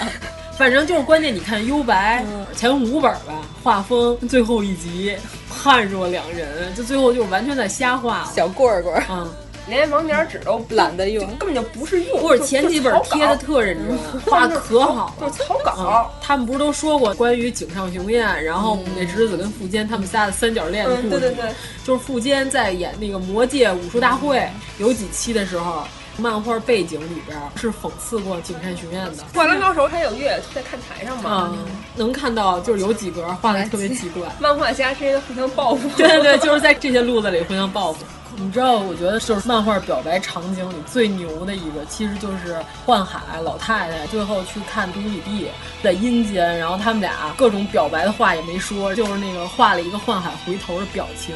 [0.60, 2.22] 反正就是关键，你看幽白
[2.53, 5.16] 前五本吧，画风最后一集
[5.49, 9.32] 判若两人，就最后就是完全在瞎画小棍棍，嗯，
[9.70, 12.20] 连网点纸都懒得用，根本就不是用。
[12.20, 16.12] 不是前几本贴的特认真，画可好了，就是草稿。
[16.22, 21.10] 他们不是都说过关于井上雄彦，然后那直子跟富坚他们仨的三角恋的故事？
[21.10, 21.51] 对对对，
[21.86, 24.45] 就是富坚在演那个魔界武术大会
[24.78, 25.86] 有几期的时候。
[26.20, 31.65] 漫画背景里边是讽刺过警山学院的，《灌篮高手》还有月在看台上嘛，嗯，
[31.95, 38.05] 能看到就是有几格画的特别奇怪，漫画家之间互相报复，对 对对，就是在这些路子里互相报复。
[38.41, 45.47] 你知道，我觉得就是漫画表白场景里最牛的一个，其实就是幻海老太太最后去看独里地
[45.84, 51.36] 在阴间，然后他们俩各种表白的话也没说，就是那个画了一个幻海回头的表情。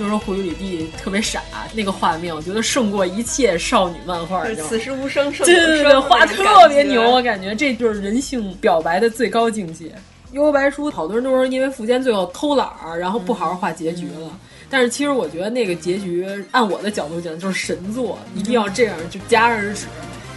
[0.00, 1.42] 就是说，胡里地特别傻，
[1.74, 4.42] 那个画面我觉得胜过一切少女漫画。
[4.66, 9.94] 此时无声胜对对对，画特别牛，我感觉这就是人性表白的最高境界。
[10.32, 14.30] 幽白书好多人都说因为富坚最后偷懒儿，然后不好好画结局了。
[14.70, 19.84] 但是其实我觉得那个结局，按我的角度讲就是神作，一定要这样就戛然而止。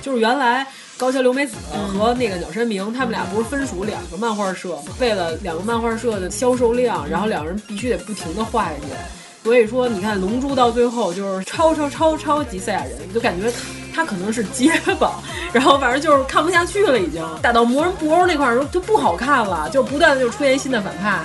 [0.01, 1.55] 就是原来高桥留美子
[1.87, 4.93] 和那个鸟山明他们俩不是分属两个漫画社吗？
[4.99, 9.22] 为了两个漫画社的销售量，然后两人必须得不停的画下去。
[9.43, 13.51] 所以说，你看《龙珠》到最后就是超超超超级赛亚人，就感觉
[13.93, 15.19] 他可能是结巴，
[15.51, 21.19] 然后反正就是看不下去了，已经打到魔人布欧那块儿就不好看了，就不断的就出现新的反派，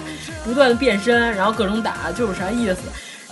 [0.45, 2.81] 不断的变身，然后各种打，就是啥意思。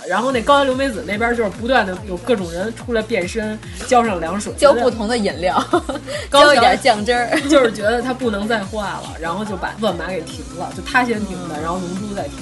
[0.08, 3.58] 然后那高原留美子那边就是不断的有各种人出来变身，
[3.88, 5.60] 浇上凉水，浇不同的饮料，
[6.30, 12.34] 浇一点酱汁儿，就是觉得他不能再画了，然后就把乱马给停了，就他先停的，然后龙珠再停。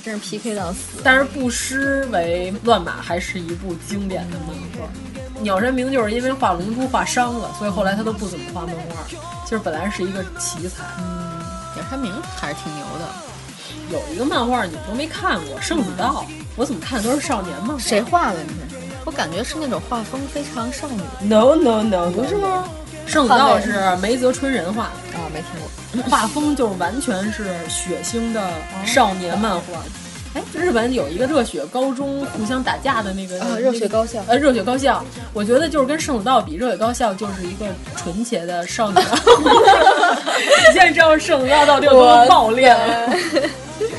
[0.00, 4.88] 真是 PK 到死，但是不失为乱马还是一部经典的漫画。
[5.42, 9.04] 鸟山明就是因为画龙珠画伤了，所以后来他都不怎么画漫画。
[9.44, 11.40] 其实本来是一个奇才，嗯，
[11.74, 13.08] 鸟山明还是挺牛的。
[13.90, 16.24] 有一个漫画你们都没看过《圣子道》，
[16.56, 17.78] 我怎么看都是少年漫画。
[17.78, 18.38] 谁画的？
[18.42, 18.78] 你说？
[19.06, 21.02] 我感觉是那种画风非常少女。
[21.22, 22.68] No No No，不是吗？
[23.10, 25.70] 《圣子道》是梅泽春人画的啊，没听过。
[26.08, 28.50] 画风就是完全是血腥的
[28.84, 29.82] 少年漫画。
[30.32, 34.22] 哎，日本有一个热血高中互相打架的那个啊，热血高校。
[34.28, 37.66] 呃，热血高校，我觉得就是跟《圣子道》比，热血高校就是一个
[37.96, 38.98] 纯洁的少女。
[39.00, 43.12] 你现在知道《圣子道》到底有多暴烈了？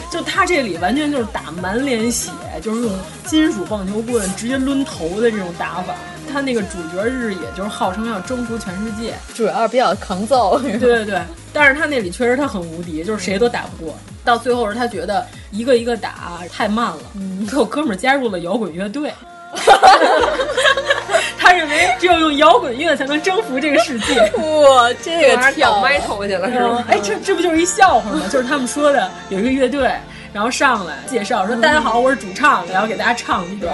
[0.10, 2.32] 就他这里完全就是打满脸血，
[2.62, 2.92] 就是用
[3.26, 5.94] 金属棒球棍直接抡头的这种打法。
[6.32, 10.58] 他那个主角日野就是号称要征服全世界，主要是比较抗揍。
[10.60, 11.20] 对对对，
[11.64, 13.96] 但是他那里确实他很无敌，就是谁都打不过。
[14.26, 19.14] 到最后是他觉得一个一个打太慢了，嗯，可我哥们儿加入了摇滚乐队。
[21.38, 24.20] 他认为只有用摇滚乐才能征服这个世界。
[24.38, 26.84] 哇，这个跳麦头去了是吗？
[26.90, 28.24] 哎，这这不就是一笑话吗？
[28.28, 29.94] 就是他们说的有一个乐队，
[30.34, 33.72] 然后上来介绍说：“大家好，我是主唱，然后给大家唱一段。”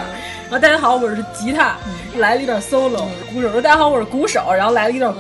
[0.50, 1.76] 然后大家好，我是吉他，
[2.20, 3.04] 来了一段 solo。
[3.34, 5.20] 鼓手说：“大家好，我是鼓手。”然后来了一段鼓。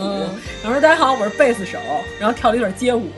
[0.63, 1.77] 然后说：“大家好，我是贝斯手。”
[2.17, 3.11] 然后跳了一段街舞。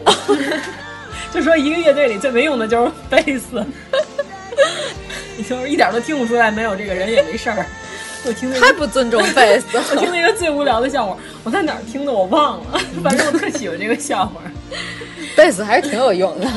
[1.32, 3.64] 就说一个乐队里最没用的就是贝斯。
[5.38, 7.64] 你就是一点都听不出来没有这个人也没事儿。
[8.26, 9.68] 我听太不尊重贝斯。
[9.78, 14.42] 我听那个最无聊的笑话，我在哪儿听的我忘了， 反正我特喜欢这个笑话。
[15.36, 16.48] 贝斯还是挺有用的。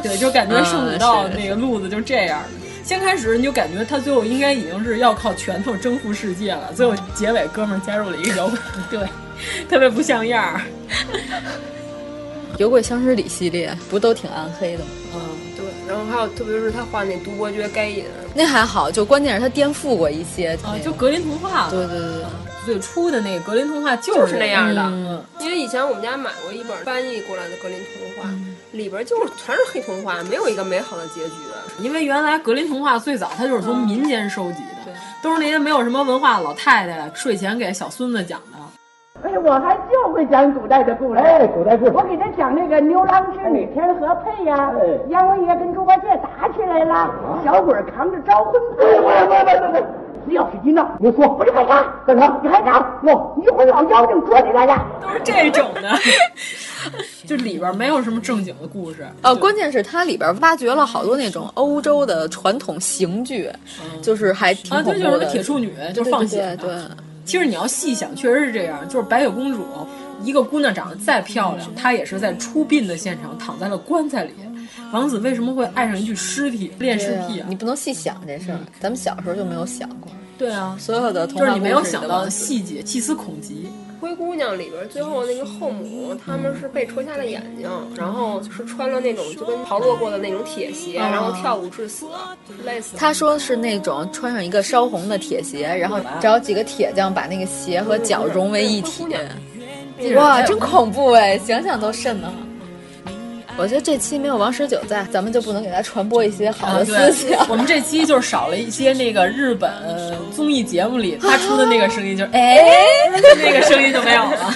[0.00, 2.61] 对，就感觉圣子道那个路子就这样的。
[2.84, 8.58] 先开始你就感觉他最后应该已经是要靠拳头征服世界了，最后结尾哥们儿加入了一个摇滚
[8.90, 9.08] 对，
[9.68, 10.60] 特别不像样儿。
[12.58, 14.90] 有鬼相识里系列不都挺暗黑的吗？
[15.14, 15.20] 嗯，
[15.56, 15.64] 对。
[15.88, 18.04] 然后还有，特别是他画那独伯爵该隐，
[18.34, 21.68] 那还好，就关键是他颠覆过一些啊，就格林童话。
[21.70, 22.24] 对对对，
[22.64, 24.82] 最初的那个格林童话就是那样的。
[24.82, 31.34] 嗯、因为以前我们家买过一本翻译过来的格林童话，嗯、里边就是全是黑童话，没有一个美好的结局。
[31.78, 34.92] 因为原来格林童话最早它就是从民间收集的，
[35.22, 38.58] 都是那些没有什么文化的老太太睡前给小孙子讲的。
[39.22, 41.20] 哎，我还就会讲古代的故事。
[41.20, 41.92] 哎，古代故事。
[41.92, 44.72] 我给他讲那个牛郎织女天河配呀，
[45.08, 47.10] 阎王爷跟猪八戒打起来了，
[47.44, 48.76] 小鬼扛着招魂幡。
[48.78, 49.84] 喂喂喂喂喂！
[50.26, 51.82] 只要是一闹，你说我就害怕。
[52.06, 52.38] 干啥？
[52.42, 52.78] 你害怕？
[53.02, 54.84] 我一会儿让妖精捉你来呀！
[55.00, 55.90] 都是这种的。
[57.26, 63.48] 就里边没有什么正经的故事，呃，关键是它里边挖掘了好多那种欧洲的传统刑具，
[64.02, 66.74] 就是还挺啊，对，就是铁处女，就放血对。
[67.24, 68.80] 其实你要细想，确实是这样。
[68.88, 69.64] 就是白雪公主，
[70.24, 74.32] 一个姑娘长得再漂亮，她也是在出殡的现场躺在了棺材里。
[74.92, 77.46] 王子为什么会爱上一具尸体，恋尸癖啊？
[77.48, 80.12] 你不能细想这事儿，咱们小时候就没有想过。
[80.38, 83.68] 对啊，所有的就是你没有想到的细节，细思恐极。
[84.00, 92.04] 灰姑娘里边最后那个后母，他们是被戳瞎了眼睛，然后是穿了那种就跟刨落过的那种铁鞋，然后跳舞致死，
[92.64, 92.96] 累死。
[92.96, 99.06] 他说是那种穿上一个烧红的铁鞋，然后找几个铁匠把那个鞋和脚融为一体。
[100.16, 101.38] 哇，真恐怖哎！
[101.38, 102.36] 想想都瘆得慌。
[103.56, 107.38] 我觉得这期没有王十九在，咱们就不能给他传播一些好的思想。
[107.38, 109.70] 啊、我们这期就是少了一些那个日本
[110.34, 112.58] 综艺节目里他出的那个声音，就是哎，
[113.42, 114.54] 那个声音就没有了，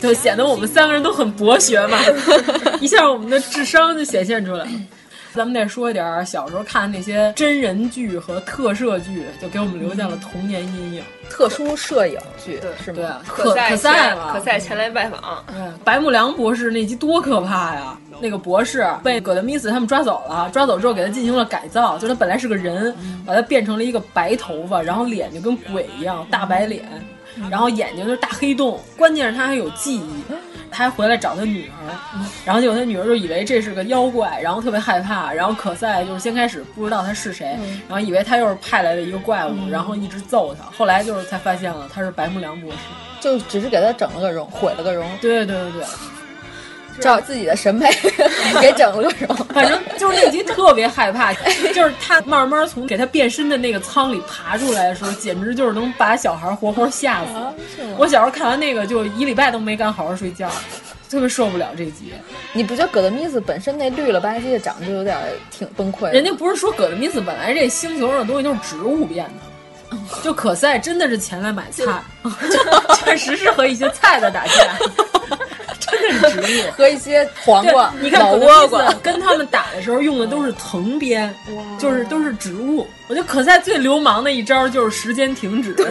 [0.00, 1.98] 就显得我们三个人都很博学嘛，
[2.80, 4.70] 一下我们的智商就显现出来了。
[5.34, 11.02] 咱们再说一点小时候看的那些真人剧和特摄剧，就给我们留下了童年阴影。
[11.28, 15.44] 特殊摄影剧是对，可可赛了，可赛前来拜访。
[15.48, 17.98] 对，白木良博士那集多可怕呀！
[18.20, 22.94] 那个博士被葛德米斯他们抓走了，抓走之后给他进行了改造，就他本来是个人，
[23.26, 26.84] 把他变成了一个白头发，然后脸就跟鬼一样，大白脸，
[27.50, 30.04] 然后眼睛就是大黑洞，关键是他还有记忆。
[30.74, 31.94] 他还回来找他女儿，
[32.44, 35.32] 然后结果他女儿就以为这是个妖怪，然后特别害怕。
[35.32, 37.56] 然后可赛就是先开始不知道他是谁，
[37.88, 40.64] 然后以为他又是派来的一个怪物，然后一直揍他。
[40.76, 42.78] 后来就是才发现了他是白木良博士，
[43.20, 45.08] 就只是给他整了个容，毁了个容。
[45.20, 45.84] 对对对对。
[47.00, 47.90] 照自己的审美
[48.60, 51.32] 给整了个容，反正就是那集特别害怕，
[51.74, 57.32] 就是他慢慢从给他变身的那个舱里爬出来的时候，简直就是能把小孩活活吓死。
[57.98, 60.50] 我小时候看完那个，就一礼拜都没敢好好睡觉，
[61.10, 62.12] 特别受不了这集。
[62.52, 65.16] 你不觉得葛德米斯本身那绿了吧唧的长得就有点
[65.50, 66.10] 挺崩溃？
[66.12, 69.26] 人家不是说葛德米斯本来这星球上的东西都是植物变
[69.90, 71.84] 的，就可赛真的是前来买菜，
[73.04, 74.52] 确实是和一些菜的打架。
[76.08, 81.34] 真的是植物和一些黄瓜、你看老倭瓜，跟他们打的时候用的都是藤鞭，
[81.78, 82.86] 就是都是植物。
[83.06, 85.86] 我觉得可赛最流氓的一招就是时间停止，对，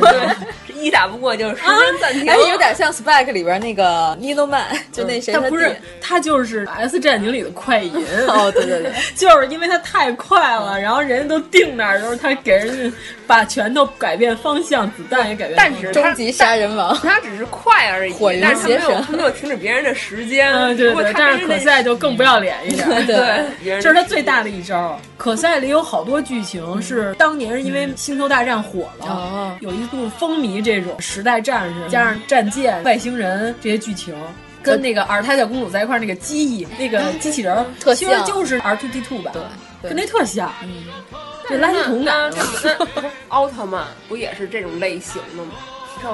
[0.83, 7.93] 一打不过就是时间暂停，哎，有点像 Spike 里边那个 Needle Man，就那谁，他不是，他就是《S 战警》里的快银。
[8.27, 20.51] 哦，对对对， 就是因为他太快了，然后人家都定那儿的时候，他给人家把拳头改变方向，子弹也改变，但是终极杀人王，他只是快而已，火云但是邪神，他没有停止别人的时间。
[20.53, 24.99] 嗯，对对，但是可赛就更不要脸一点， 对，这是他最大的一招。
[25.17, 34.15] 可赛里有好多剧情是当年因为《星球大战》火了，有一度风靡这种时代战士加上战舰、外星人这些剧情，
[34.61, 39.31] 跟那个尔塔小公主在一块儿那个机翼、那个机器人，特其实就是 R two D two 吧，
[39.81, 40.83] 对，跟那特像，嗯，
[41.49, 42.31] 这垃圾桶感。
[43.29, 45.51] 奥特曼不也是这种类型的吗？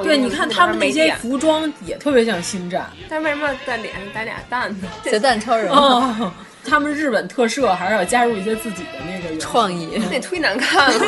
[0.03, 4.87] 对，你看他们那些服装也特别像星战，但为什么在脸上带俩蛋呢？
[5.03, 5.71] 咸蛋超人。
[6.69, 11.05] 哦，他们日本特摄还是要加入一些自己的那个创意，那忒难看了。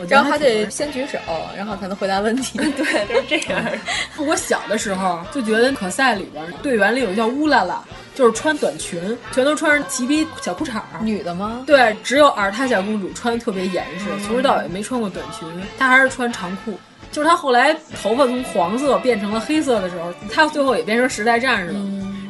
[0.08, 1.18] 然后还得先举手，
[1.56, 2.58] 然后才能回答问题。
[2.76, 3.64] 对，就是这样。
[4.18, 7.82] 我小的时候就觉得可赛里边队员里有叫乌拉拉，
[8.14, 9.00] 就是穿短裙，
[9.32, 10.82] 全都穿着齐逼小裤衩。
[11.00, 11.62] 女的吗？
[11.66, 16.78] 对，只有尔塔小公主穿的特别严实，从头到尾没穿过短裙，她还是穿长裤。
[17.10, 17.72] 就是她后来
[18.02, 21.80] 头发从黄色变成了黑色的时候，她最后也变成时代战士了，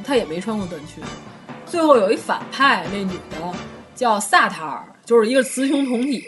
[0.06, 1.02] 她也没穿过短裙。
[1.74, 3.36] 最后有一反派，那女的
[3.96, 6.24] 叫萨塔尔，就是一个雌雄同体。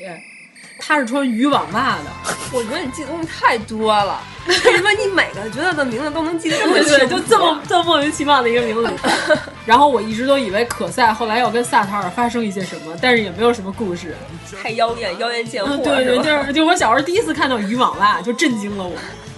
[0.81, 2.11] 她是穿渔网袜的。
[2.53, 6.99] 我觉得你记的东西太多了， 为什么你每个角色的名字都能记得这么清？
[6.99, 8.93] 对，就这么这么莫名其妙的一个名字。
[9.65, 14.17] 然后我一直都以为可赛后来要跟萨塔尔发生一些什么，但是也没有什么故事。
[14.61, 15.77] 太妖艳，妖艳贱货。
[15.77, 18.97] 对对，就是就我小时候第一次看到渔网袜，就震惊了我，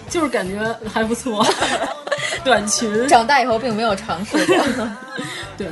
[0.08, 0.58] 就是感觉
[0.90, 1.46] 还不错。
[2.42, 4.88] 短裙，长大以后并没有尝试过。
[5.56, 5.66] 对，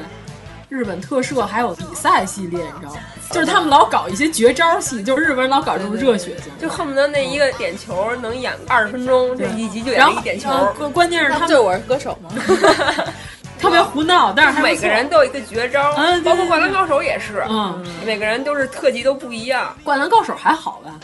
[0.77, 3.01] 日本特摄还有比赛系列，你知道吗？
[3.31, 10.51] 就是他们老搞一些绝招戏，就是日本人老搞这种热血型，就恨不得那一个点球能演二十分钟，这一集就演一点球。
[10.79, 12.31] 关关键是他们就我是歌手吗？
[13.59, 19.75] 特别胡闹，但是每个人都有一个绝招，嗯包括《灌篮高手》也是，嗯，每个人都是特技都不一样。
[19.83, 20.95] 《灌篮高手》还好吧？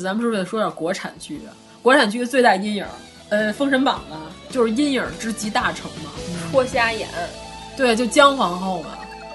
[0.00, 1.52] 咱们是不是得说点国产剧啊？
[1.82, 2.86] 国产剧的最大阴影，
[3.28, 4.16] 呃，《封神榜》呢，
[4.50, 6.10] 就是阴影之集大成嘛。
[6.50, 7.06] 戳瞎眼，
[7.78, 8.90] 对，就姜皇后嘛，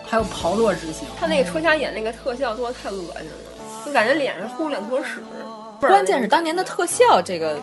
[0.06, 1.08] 还有炮烙之刑。
[1.18, 5.24] 他那个戳瞎眼那个特效做的太恶心了，就感觉脸上糊两坨屎。
[5.80, 7.58] 关键是当年的特效，这个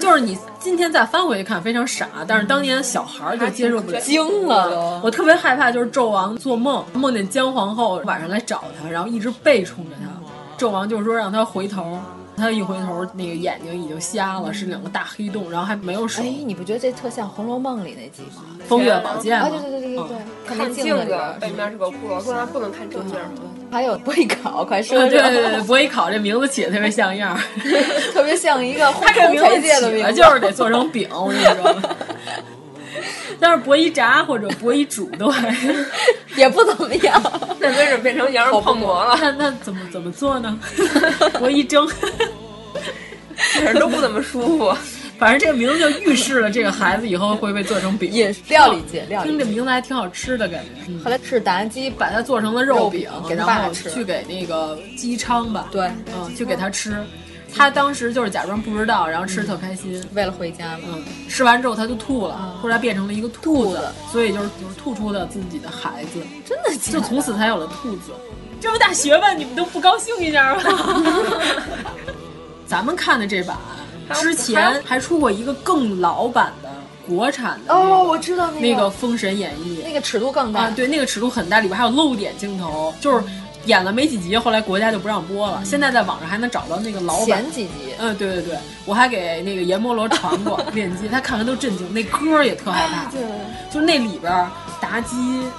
[0.00, 10.64] 就是你今天再翻回去看非常傻，但是当年小孩儿就接受不了，惊了我特别害怕，就是纣王做梦梦见姜皇后晚上来找他，然后一直背冲着他。
[10.64, 11.98] 纣王就是说让他回头，
[12.36, 16.22] 他一回头那个眼睛已经瞎了，是两个大黑洞，然后还没有手。
[16.22, 18.42] 哎，你不觉得这特像《红楼梦》里那集吗？
[18.66, 20.16] 风月宝剑啊，对对对对对对，
[20.46, 23.42] 看那镜子背面是个骷髅，说他不能看正面吗？
[23.70, 27.38] 还有波一考，快说对说，对对，博一考这名字起的特别像样，
[28.12, 31.74] 特别像一个他这名字红界的名字，就是得做成饼，我跟你说。
[33.40, 35.54] 但是博一炸或者博一煮都还
[36.36, 37.20] 也不怎么样。
[37.60, 40.58] 那没准变成羊肉泡馍了，那那怎么怎么做呢？
[41.38, 41.86] 博一蒸，
[43.36, 44.74] 反正都不怎么舒服。
[45.16, 48.10] 反正这个名字就预示了这个孩子以后会被做成饼。
[48.10, 49.30] 也是料理界，料理。
[49.30, 51.04] 听这名字还挺好吃的感觉。
[51.04, 56.96] 后来是达基把它做成了肉饼，给他然后爸吃，去给那个姬昌吧，对，嗯，去给他吃。
[57.56, 60.88] 他当时就是假装不知道，然后吃的特开心，为了回家嘛。
[60.88, 63.80] 嗯，吃完之后他就吐了，后来变成了一个兔子，
[64.10, 68.12] 所以就是就是吐出了自己的孩子，真的就从此才有了兔子。
[68.60, 70.62] 这么大学问，你们都不高兴一下吗？
[72.66, 73.56] 咱们看的这版
[74.14, 76.68] 之前还出过一个更老版的
[77.06, 83.24] 国产的哦，我知道那那个《封神演义》，那个尺度更大啊，对，那个尺度很大，里边还有露点镜头，就是。
[83.66, 85.62] 演了没几集，后来国家就不让播了。
[85.64, 87.94] 现在在网上还能找到那个老版前几集。
[87.98, 91.92] 嗯，对对对，我还给那个阎摩罗传过 链接，他看完都震惊。
[91.92, 93.20] 那歌也特害怕，对，
[93.72, 94.32] 就是那里边
[94.80, 95.16] 妲己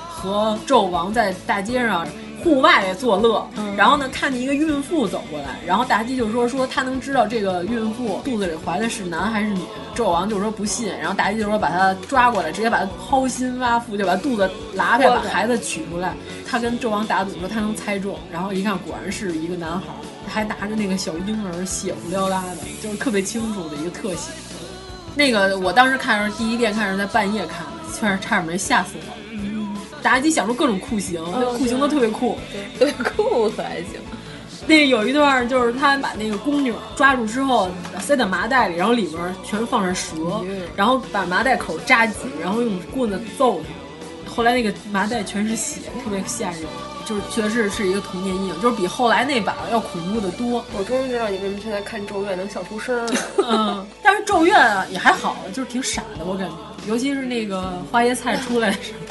[0.10, 2.08] 和纣王在大街上
[2.46, 9.60] 户外作乐，嗯、然后呢看见一个孕妇走过来，然后妲己就说说她能知道这个孕妇肚子里怀的是男还是女，
[9.96, 16.14] 纣王就说不信，然后妲己就说把她抓过来，直接把她剖心挖腹，就把肚子拉开，把孩子取出来。
[16.48, 19.88] 他跟纣王打赌说他能猜中，然后一看果然是一个男孩，
[20.28, 24.30] 还拿着那个小婴儿血呼撩拉的，就是特别清楚的一个特写。
[25.16, 29.25] 那个我当时看的时候，第一遍看是在半夜看的，确实差点没吓死我。
[30.06, 32.38] 嗯，妲己想出各种酷刑，那酷刑都特别酷，
[32.78, 34.00] 特别酷可还行。
[34.68, 40.44] 那有一段就是他把那个宫女抓住之后塞在麻袋里，然后里面全放上蛇，
[40.76, 44.32] 然后把麻袋口扎紧，然后用棍子揍他。
[44.32, 46.62] 后来那个麻袋全是血，特别吓人，
[47.06, 50.66] 就是确实是一个童年阴影，就是比后来那版要恐怖的多。
[50.78, 53.14] 我终于知道你为什么现在看《咒怨》能笑出声了。
[53.38, 56.56] 嗯，但是《咒怨》啊也还好，就是挺傻的，我感觉，
[56.88, 59.05] 尤其是那个花椰菜出来的时候，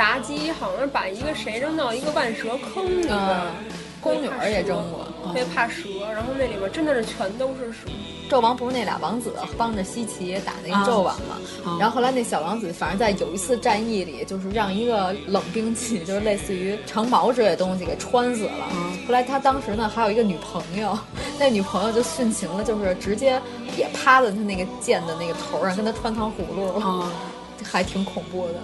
[0.00, 3.52] 妲己好像是把一个谁扔到一个万蛇坑里边，嗯、
[4.00, 5.82] 宫女儿也扔过，特别怕蛇，
[6.14, 7.90] 然后那里边真的是全都是蛇。
[8.30, 11.36] 纣王不是那俩王子帮着西岐打那个纣王嘛？
[11.64, 18.64] 啊、然后后来那小王子，反正在有一次战役里，就是让一个冷兵器，就是类似于长矛之类的东西给穿死了。
[18.64, 20.96] 啊、后来他当时呢还有一个女朋友，
[21.38, 23.42] 那女朋友就殉情了，就是直接
[23.76, 26.78] 也趴在他那个剑的那个头上，跟他穿糖葫芦。
[26.80, 27.12] 啊
[27.70, 28.54] 还挺恐怖的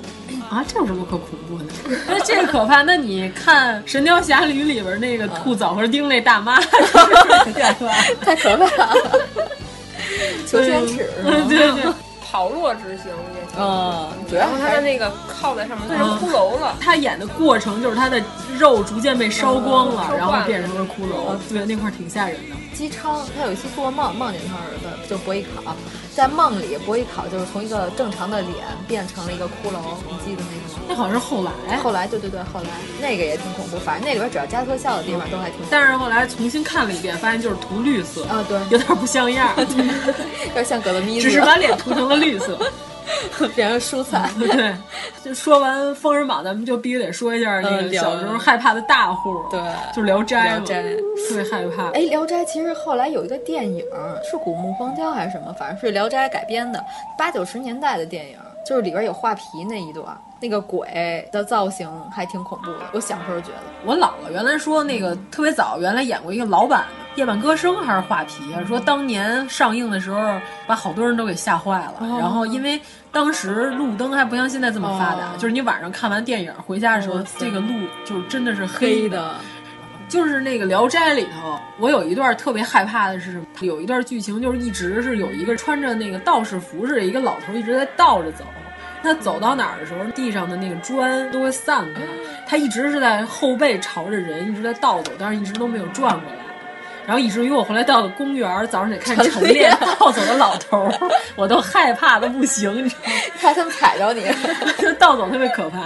[0.49, 0.65] 啊！
[0.67, 1.65] 这有什么可恐怖的？
[2.07, 2.83] 那这个可怕。
[2.83, 6.61] 那你看《神雕侠侣》里边那个吐枣核钉那大妈，
[8.23, 8.95] 太可怕了！
[10.47, 11.93] 求仙尺，对对对，
[12.23, 13.59] 炮烙之刑也挺。
[13.59, 16.77] 嗯，主要他的那个靠在上面变成骷髅了。
[16.81, 18.23] 他演的过程就是他的
[18.59, 21.37] 肉逐渐被烧光了，然后变成了骷髅。
[21.49, 22.57] 对，那块挺吓人的。
[22.77, 25.75] 姬昌他有一次做梦，梦见他儿子就伯邑考，
[26.15, 28.53] 在梦里伯邑考就是从一个正常的脸
[28.87, 30.85] 变成了一个骷髅，你记得那个吗？
[30.89, 32.69] 那好像是后来，后来对对对，后来
[33.01, 35.59] 那个也挺恐怖，反正那里边只要加特效的地方都还挺。
[35.71, 42.59] 但是后来重新看了一遍，发现就是涂绿色啊，对，有点不像样，有点像葛德咪，只是把脸涂成了绿色。
[43.55, 44.75] 变成蔬菜，对。
[45.25, 49.61] 就说完《封神榜》，咱们就必须得说一下那个小时候害怕的大户，对，
[49.95, 50.41] 就是《聊斋》。
[50.59, 50.83] 聊斋
[51.29, 51.91] 特别害怕。
[51.91, 53.85] 哎，《聊斋》其实后来有一个电影，
[54.31, 56.85] 是古墓荒郊还是什么，反正是《聊斋》改编的，
[57.19, 60.07] 八九十年代的电影，就是里边有画皮那一段，
[60.41, 62.81] 那个鬼的造型还挺恐怖的。
[62.93, 66.85] 我小时候觉得，我姥姥原来说那个特别早，原来演过一个老版
[67.19, 70.21] 《夜半歌声》还是画皮，说当年上映的时候
[70.67, 72.81] 把好多人都给吓坏了，哦、然后因为。
[73.13, 77.69] 当时路灯还不像现在这么发达，哦、就是你晚上看完电影回家的时候，哦、这个路
[78.05, 79.37] 就是真的是黑的。
[80.09, 83.47] 就是那个《聊斋》里头，我有一段特别害怕的是什么？
[83.61, 88.45] 有一段剧情就是一直是有一个穿着那个道士服饰的一个老头一直在倒着走，
[89.03, 92.03] 他走到哪儿的时候，地上的那个砖都会散开。
[92.47, 96.46] 他一直是在后背朝着人，一直在倒走，但是一直都没有转过来。
[97.07, 100.93] 然后以至于我后来到了公园，早上得看晨练倒走的老头儿，
[101.37, 103.13] 我都害怕的不行，你知道吗？
[103.41, 104.27] 怕他们踩着你，
[104.83, 105.83] 就倒走特别可怕。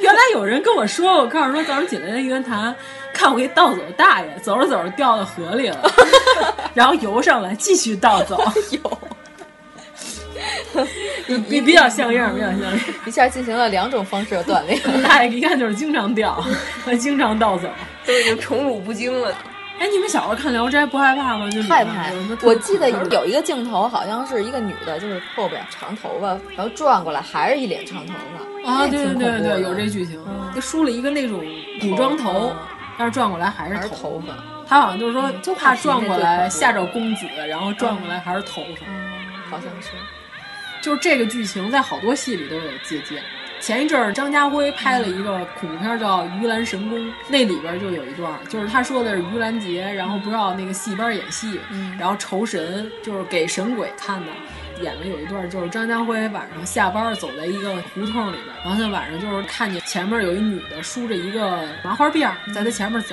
[0.00, 2.72] 原来有人跟我说，我告诉说早上起来在玉渊潭
[3.12, 5.90] 看我一倒走大爷，走着走着掉到河里了，
[6.72, 8.40] 然后游上来继续倒走。
[8.70, 8.98] 有，
[11.48, 12.72] 比比较像样，比较像样。
[13.06, 14.80] 一下进行了两种方式的锻炼。
[15.02, 16.40] 大爷一看就是经常掉，
[17.00, 17.68] 经常倒走，
[18.06, 19.34] 都已经宠辱不惊了。
[19.78, 21.48] 哎，你们小时候看《聊斋》不害怕吗？
[21.50, 22.06] 就害怕。
[22.42, 28.12] 我记得有一个镜头，好像是一个女的，就是后边长头发，然后转过来还是一脸长头
[28.64, 28.70] 发。
[28.70, 30.20] 啊，对对对对，有这剧情。
[30.54, 31.44] 就梳了一个那种
[31.80, 32.52] 古装头，
[32.98, 34.34] 但是转过来还是头发。
[34.66, 38.86] 他好像就是说，就怕转过来吓着公子，然后转过来还是头发。
[39.48, 39.90] 好像是。
[40.80, 43.22] 就是这个剧情在好多戏里都有借鉴。
[43.60, 46.98] 前一阵儿，张家辉拍了一个恐怖片叫《盂兰神功》，
[47.28, 51.60] 那里边就有一段，就是他说的是盂兰节，然后不知道那个戏班演戏，
[51.98, 54.26] 然后酬神，就是给神鬼看的。
[54.80, 63.12] 演了有一段，就是张家辉晚上下班走在一个胡同里边，然后他晚上就是看见前面有一女的梳着一个麻花辫，在他前面走，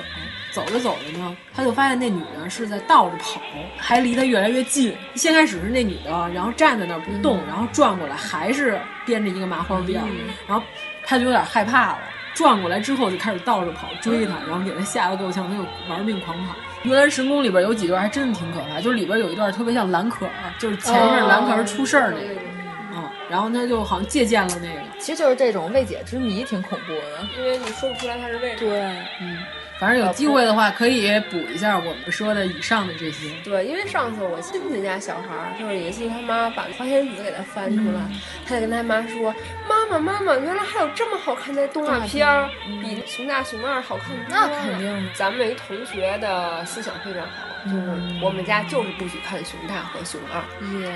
[0.56, 3.38] 走着走着呢，他就发现那女的是在倒着跑，
[3.76, 4.96] 还离他越来越近。
[5.14, 10.00] 先开始是那女的，然后站在那儿不动，然后转过来还是编着一个麻花辫，
[10.48, 10.64] 然后
[11.04, 11.98] 他就有点害怕了，
[12.32, 16.54] 转过来之后就开始倒着跑追他，然后给他吓得够呛，他就玩命狂跑。
[16.88, 22.40] 《盂兰神宫》里边有几段还真的挺可怕，就是里边有一段特别像蓝可儿，就是前一阵蓝可儿出事儿那个，
[22.94, 28.70] 嗯，然后他就好像借鉴了那个，其实就是这种未解之谜，挺恐怖的，因为你说不出来他是为什么。
[28.70, 28.80] 对，
[29.20, 29.38] 嗯，
[29.78, 33.30] 反正有机会的话可以补一下我们说的以上的这些。
[33.44, 38.00] 对，因为上次我亲戚家小孩儿，就是有一次他妈把《花仙子》给他翻出来，
[38.46, 39.34] 他就跟他妈说
[39.68, 42.48] ：“妈妈，妈妈，原来还有这么好看的动画片儿，
[42.82, 50.40] 比《熊大熊二》好看多那肯定，咱们有一同学的思想非常好，就是我们家就是不许看《熊大》和《熊二》。
[50.80, 50.90] 耶，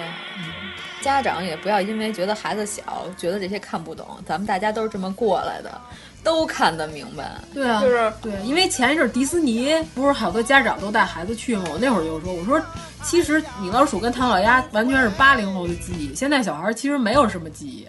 [1.03, 5.81] 家长也不要因为觉得孩子小，觉得这些看不懂，咱们大家都是这么过来的。
[6.23, 11.65] 都看得明白，对啊，就是对，因为前一阵迪士尼不是好多家长都带孩子去吗？
[11.73, 12.61] 我那会儿就说，我说
[13.03, 17.87] 其实米老鼠跟唐老鸭完全是八零后的记忆，现在小孩其实没有什么记忆，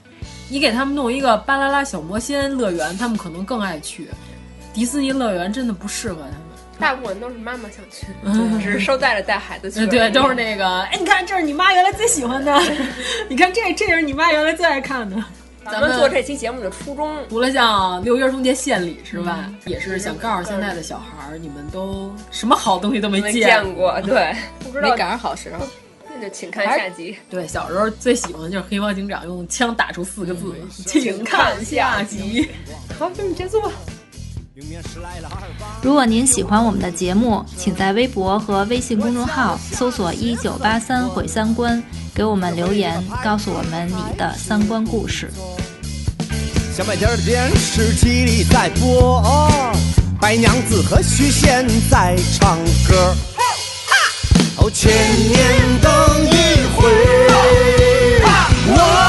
[0.50, 4.08] 你给他们弄一个巴啦啦小魔仙乐园，他们可能更爱去。
[4.74, 6.36] 迪士尼乐园真的不适合他们，
[6.80, 8.08] 大部分都是妈妈想去，
[8.64, 9.86] 只是捎带着带孩子去。
[9.92, 12.58] 对，都是那个，哎，你看这是你妈原来最喜欢的，
[13.28, 15.22] 你看这这是你妈原来最爱看的。
[15.64, 19.36] 咱们做这期节目的初衷，除了像六一儿童节献礼之外，
[19.66, 25.66] 也是想告诉现在的小孩儿，你们都什么好东西都没见过，对，不知道没赶上好时候，
[26.10, 27.16] 那就请看下集。
[27.30, 30.54] 对，小时候最喜欢的就是黑猫警长用枪打出四个字，
[30.86, 32.50] 请看下集。
[32.98, 33.72] 好，那么结束吧。
[35.82, 41.82] 如果您喜欢我们的节目，请在微博和微信公众号搜索“一九八三毁三观”，
[42.14, 45.32] 给我们留言，告诉我们你的三观故事。
[46.76, 49.22] 小白天的电视机里在播，
[50.20, 52.58] 白娘子和许仙在唱
[52.88, 53.16] 歌。
[54.58, 54.92] 哦，千
[55.28, 55.92] 年等
[56.28, 56.32] 一
[56.76, 56.88] 回，
[58.68, 59.01] 我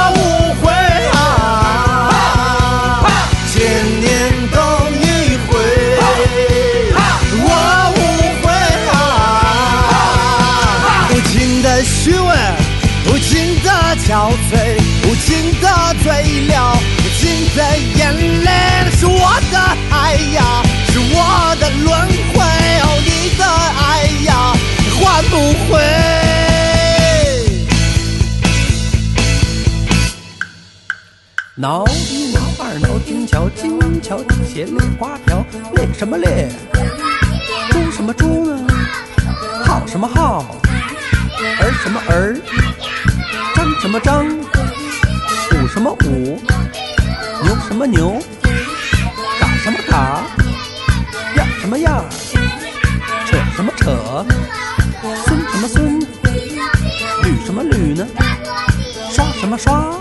[14.05, 15.67] 憔悴，无尽的
[16.03, 16.77] 醉了。
[16.99, 17.23] 无尽
[17.55, 17.59] 的
[17.97, 18.01] 眼
[18.43, 18.51] 泪
[18.99, 19.57] 是我的
[19.91, 21.89] 爱呀，是我的轮
[22.33, 22.35] 回。
[22.83, 23.81] 哦，你的爱
[24.25, 24.31] 呀，
[24.99, 25.33] 换不
[25.69, 25.71] 回。
[31.55, 35.45] 挠一挠二挠金桥，金桥底下梨花飘，
[35.77, 36.49] 列什么列？
[37.71, 38.67] 猪什么猪呢？
[39.65, 40.45] 号什么号？
[41.61, 42.37] 儿什么儿？
[43.83, 44.25] 什么张？
[45.51, 46.41] 虎什么虎？
[47.43, 48.23] 牛什么牛？
[49.41, 50.23] 嘎什么嘎？
[51.35, 52.05] 呀什么呀？
[53.27, 54.25] 扯什么扯？
[55.27, 56.01] 孙什么孙？
[56.01, 58.07] 捋什么捋呢？
[59.11, 59.93] 刷什么刷？